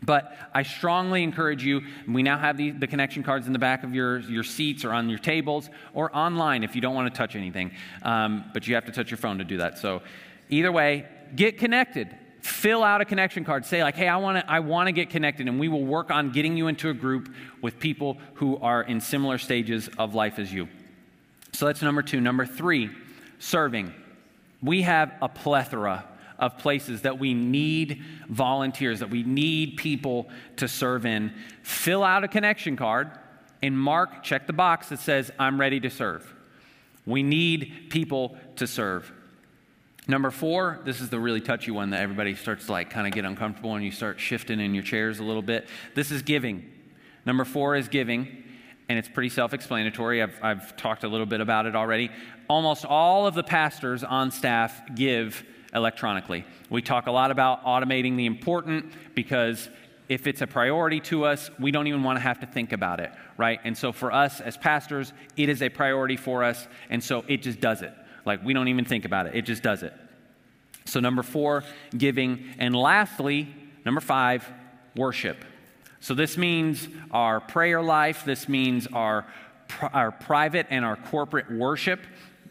But 0.02 0.36
I 0.54 0.64
strongly 0.64 1.24
encourage 1.24 1.64
you, 1.64 1.82
we 2.08 2.24
now 2.24 2.38
have 2.38 2.58
the, 2.58 2.72
the, 2.72 2.88
connection 2.88 3.24
cards 3.24 3.48
in 3.48 3.54
the 3.54 3.60
back 3.60 3.84
of 3.84 3.96
your, 3.96 4.20
your 4.20 4.44
seats 4.44 4.84
or 4.84 4.92
on 4.92 5.10
your 5.10 5.20
tables 5.20 5.70
or 5.94 6.14
online 6.16 6.64
if 6.64 6.76
you 6.76 6.82
don't 6.82 6.96
want 6.96 7.14
to 7.14 7.18
touch 7.18 7.36
anything. 7.36 7.72
Um, 8.02 8.44
but 8.54 8.68
you 8.68 8.76
have 8.76 8.86
to 8.86 8.92
touch 8.92 9.12
your 9.12 9.18
phone 9.18 9.38
to 9.38 9.46
do 9.46 9.58
that. 9.58 9.78
So, 9.78 10.02
either 10.50 10.74
way, 10.74 11.08
get 11.36 11.58
connected 11.58 12.14
fill 12.44 12.84
out 12.84 13.00
a 13.00 13.06
connection 13.06 13.46
card. 13.46 13.66
Say 13.66 13.82
like 13.82 13.96
hey 13.96 14.08
i 14.10 14.18
want 14.18 14.38
to 14.38 14.52
i 14.52 14.60
want 14.60 14.88
to 14.88 14.92
get 14.92 15.10
connected 15.10 15.48
and 15.48 15.60
we 15.60 15.70
will 15.70 15.86
work 15.86 16.12
on 16.12 16.32
getting 16.32 16.58
you 16.58 16.68
into 16.68 16.90
a 16.90 16.94
group 16.94 17.34
with 17.62 17.80
people 17.80 18.18
who 18.36 18.58
are 18.58 18.84
in 18.84 19.00
similar 19.00 19.38
stages 19.38 19.90
of 19.98 20.14
life 20.14 20.40
as 20.40 20.52
you. 20.52 20.68
So 21.54 21.66
that's 21.68 21.82
number 21.82 22.02
two. 22.02 22.20
Number 22.20 22.46
three 22.46 22.90
serving. 23.40 23.94
We 24.62 24.82
have 24.82 25.14
a 25.22 25.30
plethora 25.30 26.06
of 26.38 26.58
places 26.58 27.04
that 27.04 27.18
we 27.18 27.34
need 27.34 28.04
volunteers 28.28 29.00
that 29.00 29.10
we 29.10 29.24
need 29.24 29.78
people 29.78 30.28
to 30.58 30.68
serve 30.68 31.06
in. 31.06 31.34
Fill 31.62 32.04
out 32.04 32.26
a 32.26 32.28
connection 32.28 32.76
card. 32.76 33.12
And 33.62 33.80
mark 33.80 34.24
check 34.24 34.48
the 34.48 34.54
box 34.54 34.90
that 34.90 35.00
says 35.00 35.32
i'm 35.40 35.58
ready 35.58 35.80
to 35.80 35.90
serve. 35.90 36.36
We 37.06 37.24
need 37.24 37.88
people 37.90 38.38
to 38.58 38.68
serve 38.68 39.14
Number 40.08 40.32
four, 40.32 40.82
this 40.84 41.00
is 41.00 41.10
the 41.10 41.20
really 41.20 41.40
touchy 41.40 41.72
one 41.72 41.92
that 41.92 42.02
everybody 42.02 42.36
starts 42.36 42.66
to 42.66 42.74
like 42.74 42.90
kind 42.90 43.08
of 43.08 43.14
get 43.14 43.24
uncomfortable 43.24 43.76
and 43.76 43.86
you 43.86 43.92
start 43.92 44.20
shifting 44.20 44.60
in 44.60 44.74
your 44.74 44.84
chairs 44.84 45.20
a 45.20 45.24
little 45.24 45.42
bit. 45.42 45.68
This 45.96 46.12
is 46.12 46.22
giving. 46.22 46.70
Number 47.26 47.46
four 47.46 47.78
is 47.78 47.88
giving, 47.88 48.44
and 48.90 49.00
it's 49.00 49.08
pretty 49.08 49.30
self 49.30 49.54
explanatory. 49.54 50.22
I've, 50.22 50.38
I've 50.42 50.76
talked 50.76 51.06
a 51.06 51.08
little 51.08 51.26
bit 51.26 51.40
about 51.40 51.66
it 51.68 51.76
already. 51.76 52.12
Almost 52.50 52.84
all 52.84 53.26
of 53.28 53.34
the 53.34 53.44
pastors 53.44 54.04
on 54.04 54.32
staff 54.32 54.82
give 54.94 55.42
electronically. 55.74 56.46
We 56.70 56.82
talk 56.82 57.08
a 57.08 57.12
lot 57.12 57.32
about 57.32 57.64
automating 57.64 58.18
the 58.18 58.26
important 58.26 58.92
because 59.16 59.70
if 60.10 60.28
it's 60.28 60.42
a 60.42 60.48
priority 60.48 61.00
to 61.00 61.24
us, 61.24 61.50
we 61.60 61.72
don't 61.72 61.88
even 61.88 62.04
want 62.04 62.18
to 62.18 62.22
have 62.22 62.42
to 62.42 62.46
think 62.46 62.74
about 62.74 63.00
it, 63.00 63.12
right? 63.38 63.60
And 63.64 63.78
so 63.78 63.94
for 63.94 64.12
us 64.12 64.42
as 64.42 64.58
pastors, 64.58 65.14
it 65.38 65.48
is 65.48 65.62
a 65.62 65.70
priority 65.70 66.18
for 66.18 66.44
us, 66.44 66.68
and 66.90 67.02
so 67.02 67.24
it 67.30 67.42
just 67.42 67.62
does 67.62 67.82
it. 67.82 67.94
Like, 68.26 68.44
we 68.44 68.54
don't 68.54 68.68
even 68.68 68.86
think 68.86 69.06
about 69.06 69.28
it, 69.28 69.36
it 69.36 69.44
just 69.44 69.64
does 69.64 69.84
it. 69.84 69.94
So, 70.86 71.00
number 71.00 71.24
four, 71.24 71.64
giving. 71.98 72.54
And 72.58 72.76
lastly, 72.76 73.54
number 73.86 74.02
five, 74.02 74.50
worship. 74.96 75.44
So, 76.00 76.14
this 76.14 76.38
means 76.38 76.88
our 77.12 77.40
prayer 77.40 77.82
life, 77.82 78.26
this 78.26 78.50
means 78.50 78.88
our, 78.88 79.26
our 79.94 80.12
private 80.12 80.68
and 80.70 80.84
our 80.84 80.96
corporate 80.96 81.52
worship 81.52 82.02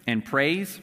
and 0.07 0.25
praise. 0.25 0.81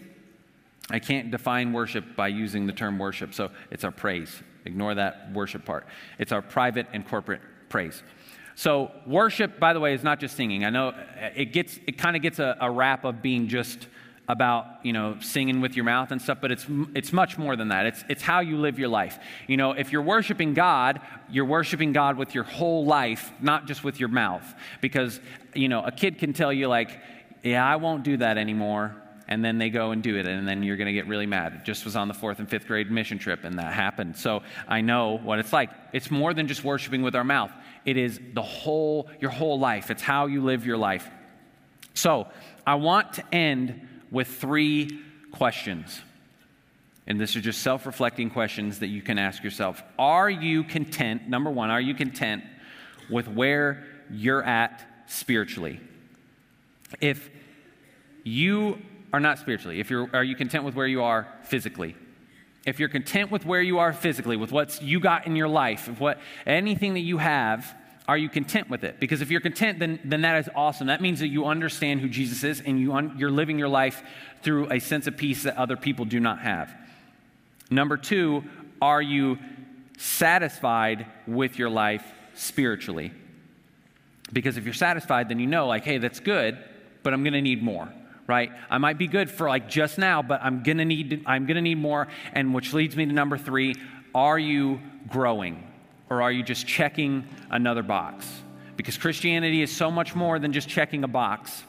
I 0.92 1.00
can't 1.00 1.32
define 1.32 1.74
worship 1.74 2.16
by 2.16 2.30
using 2.30 2.66
the 2.66 2.74
term 2.74 2.98
worship, 2.98 3.34
so 3.34 3.52
it's 3.70 3.84
our 3.84 3.92
praise. 3.92 4.42
Ignore 4.66 4.96
that 4.96 5.32
worship 5.34 5.66
part. 5.66 5.88
It's 6.18 6.32
our 6.32 6.42
private 6.42 6.88
and 6.94 7.08
corporate 7.08 7.42
praise. 7.70 8.04
So, 8.56 8.92
worship, 9.08 9.60
by 9.60 9.74
the 9.74 9.80
way, 9.80 9.94
is 9.94 10.04
not 10.04 10.20
just 10.20 10.36
singing. 10.36 10.66
I 10.66 10.70
know 10.70 10.94
it 11.36 11.54
gets 11.54 11.80
it 11.88 11.98
kind 11.98 12.16
of 12.16 12.22
gets 12.22 12.40
a, 12.40 12.58
a 12.60 12.70
rap 12.70 13.06
of 13.06 13.22
being 13.22 13.48
just 13.48 13.88
about 14.30 14.68
you 14.84 14.94
know 14.94 15.18
singing 15.20 15.60
with 15.60 15.76
your 15.76 15.84
mouth 15.84 16.12
and 16.12 16.22
stuff 16.22 16.38
but 16.40 16.52
it's 16.52 16.68
it's 16.94 17.12
much 17.12 17.38
more 17.38 17.56
than 17.56 17.70
that. 17.70 17.88
It's 17.88 18.04
it's 18.08 18.22
how 18.22 18.40
you 18.40 18.58
live 18.58 18.78
your 18.78 18.88
life. 18.88 19.18
You 19.48 19.58
know 19.58 19.72
if 19.72 19.92
you're 19.92 20.04
worshiping 20.04 20.54
god 20.54 21.02
you're 21.30 21.46
worshiping 21.46 21.92
god 21.92 22.16
with 22.16 22.36
your 22.36 22.44
whole 22.44 22.86
life 22.86 23.32
not 23.42 23.66
just 23.66 23.84
with 23.84 24.00
your 24.00 24.10
mouth. 24.10 24.46
Because 24.82 25.20
you 25.56 25.68
know 25.68 25.84
a 25.84 25.92
kid 25.92 26.20
can 26.20 26.32
tell 26.32 26.54
you 26.54 26.68
like 26.68 26.92
yeah 27.42 27.66
i 27.66 27.76
won't 27.76 28.04
do 28.04 28.18
that 28.18 28.38
anymore 28.38 28.96
and 29.28 29.44
then 29.44 29.58
they 29.58 29.70
go 29.70 29.92
and 29.92 30.04
do 30.04 30.16
it 30.16 30.28
and 30.28 30.48
then 30.48 30.62
you're 30.62 30.78
going 30.78 30.88
to 30.88 30.94
get 30.94 31.08
really 31.08 31.28
mad. 31.28 31.54
It 31.54 31.64
just 31.64 31.86
was 31.86 31.96
on 31.96 32.08
the 32.08 32.14
fourth 32.14 32.40
and 32.40 32.50
fifth 32.50 32.68
grade 32.68 32.92
mission 32.92 33.18
trip 33.18 33.44
and 33.44 33.58
that 33.58 33.74
happened. 33.74 34.16
So 34.16 34.44
i 34.68 34.82
know 34.82 35.18
what 35.18 35.40
it's 35.40 35.52
like. 35.52 35.72
It's 35.92 36.12
more 36.12 36.36
than 36.36 36.48
just 36.48 36.64
worshiping 36.64 37.02
with 37.02 37.16
our 37.16 37.24
mouth. 37.24 37.52
It 37.84 37.98
is 37.98 38.20
the 38.34 38.44
whole 38.44 39.10
your 39.20 39.32
whole 39.32 39.60
life. 39.60 39.90
It's 39.90 40.04
how 40.04 40.28
you 40.28 40.44
live 40.44 40.68
your 40.68 40.78
life. 40.78 41.10
So 41.96 42.28
i 42.68 42.76
want 42.76 43.14
to 43.14 43.24
end 43.34 43.88
with 44.12 44.28
three 44.28 45.02
questions. 45.32 46.02
And 47.08 47.20
this 47.20 47.36
are 47.36 47.42
just 47.42 47.62
self 47.62 47.86
reflecting 47.86 48.30
questions 48.30 48.80
that 48.80 48.88
you 48.88 49.02
can 49.02 49.18
ask 49.18 49.44
yourself. 49.44 49.82
Are 49.98 50.30
you 50.30 50.64
content? 50.64 51.28
Number 51.28 51.50
one, 51.50 51.70
are 51.70 51.82
you 51.82 51.96
content 51.96 52.44
with 53.10 53.28
where 53.28 53.84
you're 54.12 54.44
at 54.44 54.86
spiritually? 55.08 55.80
If 57.02 57.30
you 58.24 58.80
are 59.12 59.20
not 59.20 59.40
spiritually, 59.40 59.80
if 59.80 59.90
you're, 59.90 60.10
are 60.14 60.24
you 60.24 60.36
content 60.36 60.64
with 60.64 60.76
where 60.76 60.88
you 60.88 61.04
are 61.04 61.28
physically? 61.44 61.96
If 62.66 62.80
you're 62.80 62.90
content 62.90 63.32
with 63.32 63.46
where 63.46 63.62
you 63.62 63.80
are 63.80 63.94
physically, 63.94 64.38
with 64.38 64.52
what 64.52 64.82
you 64.82 65.00
got 65.00 65.26
in 65.26 65.36
your 65.36 65.48
life, 65.48 65.88
with 65.88 66.00
what 66.00 66.20
anything 66.46 66.94
that 66.94 67.00
you 67.00 67.18
have, 67.18 67.76
are 68.10 68.18
you 68.18 68.28
content 68.28 68.72
with 68.72 68.84
it? 68.84 69.00
Because 69.00 69.22
if 69.22 69.30
you're 69.30 69.40
content, 69.40 69.78
then, 69.78 70.00
then 70.04 70.22
that 70.22 70.40
is 70.40 70.50
awesome. 70.56 70.88
That 70.88 71.00
means 71.00 71.20
that 71.20 71.28
you 71.28 71.46
understand 71.46 72.02
who 72.02 72.10
Jesus 72.10 72.44
is 72.44 72.60
and 72.60 72.80
you 72.80 72.92
un, 72.94 73.14
you're 73.20 73.30
living 73.30 73.60
your 73.60 73.68
life 73.68 74.02
through 74.42 74.72
a 74.72 74.80
sense 74.80 75.06
of 75.06 75.16
peace 75.16 75.44
that 75.44 75.56
other 75.58 75.78
people 75.78 76.06
do 76.06 76.20
not 76.20 76.40
have. 76.40 76.76
Number 77.70 77.98
two, 77.98 78.44
are 78.82 79.00
you 79.00 79.38
satisfied 80.00 81.06
with 81.28 81.60
your 81.60 81.70
life 81.70 82.04
spiritually? 82.34 83.12
Because 84.34 84.58
if 84.58 84.66
you're 84.66 84.74
satisfied, 84.74 85.30
then 85.30 85.40
you 85.40 85.46
know, 85.46 85.68
like, 85.68 85.86
hey, 85.86 86.00
that's 86.00 86.20
good, 86.20 86.58
but 87.04 87.14
I'm 87.14 87.22
going 87.22 87.34
to 87.34 87.42
need 87.42 87.62
more 87.62 87.94
right 88.26 88.52
i 88.70 88.78
might 88.78 89.00
be 89.00 89.08
good 89.08 89.28
for 89.28 89.50
like 89.50 89.68
just 89.68 89.98
now 89.98 90.22
but 90.22 90.40
i'm 90.44 90.62
gonna 90.62 90.86
need 90.86 91.24
i'm 91.26 91.48
gonna 91.48 91.60
need 91.60 91.80
more 91.80 92.08
and 92.34 92.54
which 92.54 92.74
leads 92.74 92.96
me 92.96 93.04
to 93.04 93.12
number 93.12 93.40
three 93.40 93.74
are 94.14 94.38
you 94.38 94.80
growing 95.08 95.64
or 96.10 96.22
are 96.22 96.32
you 96.32 96.44
just 96.44 96.68
checking 96.68 97.28
another 97.50 97.84
box? 97.84 98.28
Because 98.76 98.98
Christianity 98.98 99.62
is 99.62 99.76
so 99.76 99.92
much 99.92 100.16
more 100.16 100.40
than 100.40 100.54
just 100.54 100.70
checking 100.70 101.04
a 101.04 101.08
box. 101.08 101.64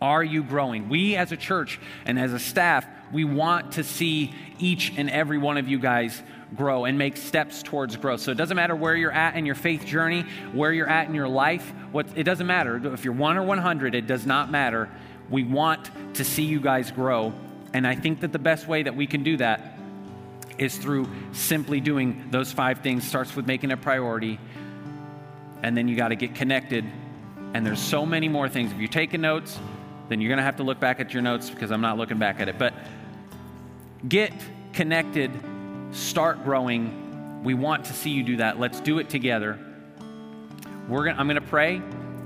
Are 0.00 0.22
you 0.22 0.42
growing? 0.42 0.88
We 0.88 1.16
as 1.16 1.32
a 1.32 1.36
church 1.36 1.80
and 2.04 2.18
as 2.18 2.32
a 2.32 2.38
staff, 2.38 2.86
we 3.12 3.24
want 3.24 3.72
to 3.72 3.84
see 3.84 4.34
each 4.58 4.92
and 4.96 5.10
every 5.10 5.38
one 5.38 5.56
of 5.56 5.68
you 5.68 5.78
guys 5.78 6.22
grow 6.54 6.84
and 6.84 6.96
make 6.96 7.16
steps 7.16 7.62
towards 7.62 7.96
growth. 7.96 8.20
So 8.20 8.30
it 8.30 8.36
doesn't 8.36 8.56
matter 8.56 8.76
where 8.76 8.94
you're 8.94 9.12
at 9.12 9.36
in 9.36 9.46
your 9.46 9.54
faith 9.54 9.84
journey, 9.84 10.22
where 10.52 10.72
you're 10.72 10.88
at 10.88 11.08
in 11.08 11.14
your 11.14 11.28
life. 11.28 11.72
What 11.92 12.06
it 12.14 12.24
doesn't 12.24 12.46
matter 12.46 12.80
if 12.92 13.04
you're 13.04 13.14
1 13.14 13.36
or 13.36 13.42
100, 13.42 13.94
it 13.94 14.06
does 14.06 14.26
not 14.26 14.50
matter. 14.50 14.88
We 15.30 15.42
want 15.42 15.90
to 16.14 16.24
see 16.24 16.44
you 16.44 16.60
guys 16.60 16.90
grow, 16.90 17.32
and 17.72 17.86
I 17.86 17.96
think 17.96 18.20
that 18.20 18.32
the 18.32 18.38
best 18.38 18.68
way 18.68 18.84
that 18.84 18.94
we 18.94 19.06
can 19.06 19.24
do 19.24 19.38
that 19.38 19.75
is 20.58 20.76
through 20.78 21.08
simply 21.32 21.80
doing 21.80 22.28
those 22.30 22.52
five 22.52 22.80
things. 22.80 23.06
Starts 23.06 23.36
with 23.36 23.46
making 23.46 23.72
a 23.72 23.76
priority, 23.76 24.38
and 25.62 25.76
then 25.76 25.88
you 25.88 25.96
got 25.96 26.08
to 26.08 26.16
get 26.16 26.34
connected. 26.34 26.84
And 27.54 27.64
there's 27.64 27.80
so 27.80 28.04
many 28.04 28.28
more 28.28 28.48
things. 28.48 28.72
If 28.72 28.78
you're 28.78 28.88
taking 28.88 29.20
notes, 29.20 29.58
then 30.08 30.20
you're 30.20 30.28
going 30.28 30.38
to 30.38 30.44
have 30.44 30.56
to 30.56 30.62
look 30.62 30.78
back 30.78 31.00
at 31.00 31.12
your 31.12 31.22
notes 31.22 31.50
because 31.50 31.70
I'm 31.70 31.80
not 31.80 31.96
looking 31.96 32.18
back 32.18 32.40
at 32.40 32.48
it. 32.48 32.58
But 32.58 32.74
get 34.08 34.32
connected, 34.72 35.30
start 35.92 36.44
growing. 36.44 37.42
We 37.42 37.54
want 37.54 37.86
to 37.86 37.92
see 37.92 38.10
you 38.10 38.22
do 38.22 38.36
that. 38.38 38.60
Let's 38.60 38.80
do 38.80 38.98
it 38.98 39.08
together. 39.08 39.58
We're 40.88 41.06
gonna, 41.06 41.18
I'm 41.18 41.26
going 41.26 41.40
to 41.40 41.48
pray, 41.48 41.82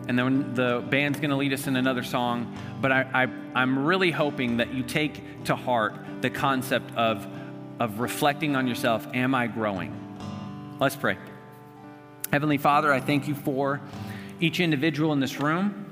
and 0.09 0.19
then 0.19 0.55
the 0.55 0.85
band's 0.90 1.19
going 1.19 1.31
to 1.31 1.37
lead 1.37 1.53
us 1.53 1.66
in 1.66 1.77
another 1.77 2.03
song. 2.03 2.57
But 2.81 2.93
I, 2.93 3.07
I, 3.14 3.29
I'm 3.55 3.87
really 3.87 4.11
hoping 4.11 4.59
that 4.59 4.75
you 4.75 4.83
take 4.83 5.45
to 5.45 5.57
heart 5.57 5.95
the 6.21 6.31
concept 6.31 6.95
of, 6.97 7.27
of 7.81 7.99
reflecting 7.99 8.55
on 8.55 8.69
yourself. 8.69 9.09
Am 9.14 9.35
I 9.35 9.47
growing? 9.47 9.97
Let's 10.79 10.95
pray. 10.95 11.16
Heavenly 12.31 12.59
Father, 12.59 12.93
I 12.93 13.01
thank 13.01 13.27
you 13.27 13.35
for 13.35 13.81
each 14.38 14.61
individual 14.61 15.12
in 15.12 15.21
this 15.21 15.40
room. 15.40 15.87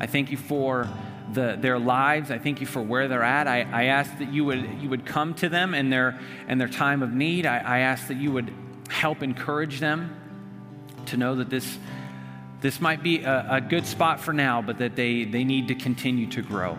I 0.00 0.06
thank 0.06 0.30
you 0.30 0.36
for 0.36 0.88
the, 1.32 1.56
their 1.60 1.78
lives. 1.78 2.30
I 2.30 2.38
thank 2.38 2.60
you 2.60 2.66
for 2.66 2.80
where 2.82 3.08
they're 3.08 3.22
at. 3.22 3.46
I, 3.46 3.60
I 3.60 3.84
ask 3.84 4.18
that 4.18 4.32
you 4.32 4.44
would, 4.46 4.80
you 4.80 4.88
would 4.88 5.04
come 5.04 5.34
to 5.34 5.48
them 5.48 5.74
in 5.74 5.90
their, 5.90 6.18
in 6.48 6.58
their 6.58 6.68
time 6.68 7.02
of 7.02 7.12
need. 7.12 7.46
I, 7.46 7.58
I 7.58 7.78
ask 7.80 8.08
that 8.08 8.16
you 8.16 8.32
would 8.32 8.52
help 8.88 9.22
encourage 9.22 9.80
them 9.80 10.16
to 11.06 11.16
know 11.16 11.36
that 11.36 11.50
this, 11.50 11.78
this 12.60 12.80
might 12.80 13.02
be 13.02 13.22
a, 13.22 13.46
a 13.50 13.60
good 13.60 13.86
spot 13.86 14.20
for 14.20 14.32
now, 14.32 14.62
but 14.62 14.78
that 14.78 14.96
they, 14.96 15.24
they 15.24 15.44
need 15.44 15.68
to 15.68 15.74
continue 15.74 16.26
to 16.30 16.42
grow. 16.42 16.78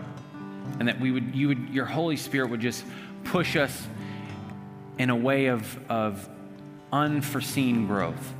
And 0.78 0.88
that 0.88 1.00
we 1.00 1.10
would, 1.10 1.34
you 1.34 1.48
would, 1.48 1.68
your 1.70 1.86
Holy 1.86 2.16
Spirit 2.16 2.50
would 2.50 2.60
just 2.60 2.84
push 3.24 3.56
us 3.56 3.86
in 4.98 5.10
a 5.10 5.16
way 5.16 5.46
of, 5.46 5.78
of 5.90 6.28
unforeseen 6.92 7.86
growth. 7.86 8.34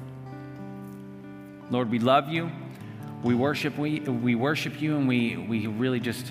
Lord, 1.71 1.91
we 1.91 1.99
love 1.99 2.29
you. 2.29 2.51
We 3.23 3.35
worship, 3.35 3.77
we, 3.77 4.01
we 4.01 4.35
worship 4.35 4.81
you, 4.81 4.97
and 4.97 5.09
we, 5.09 5.37
we 5.37 5.67
really 5.67 6.01
just, 6.01 6.31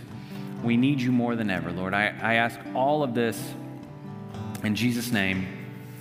we 0.63 0.77
need 0.77 1.01
you 1.01 1.11
more 1.11 1.35
than 1.35 1.49
ever, 1.49 1.71
Lord. 1.71 1.93
I, 1.93 2.13
I 2.21 2.35
ask 2.35 2.59
all 2.73 3.03
of 3.03 3.13
this 3.13 3.41
in 4.63 4.75
Jesus' 4.75 5.11
name. 5.11 5.47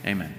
Amen. 0.05 0.36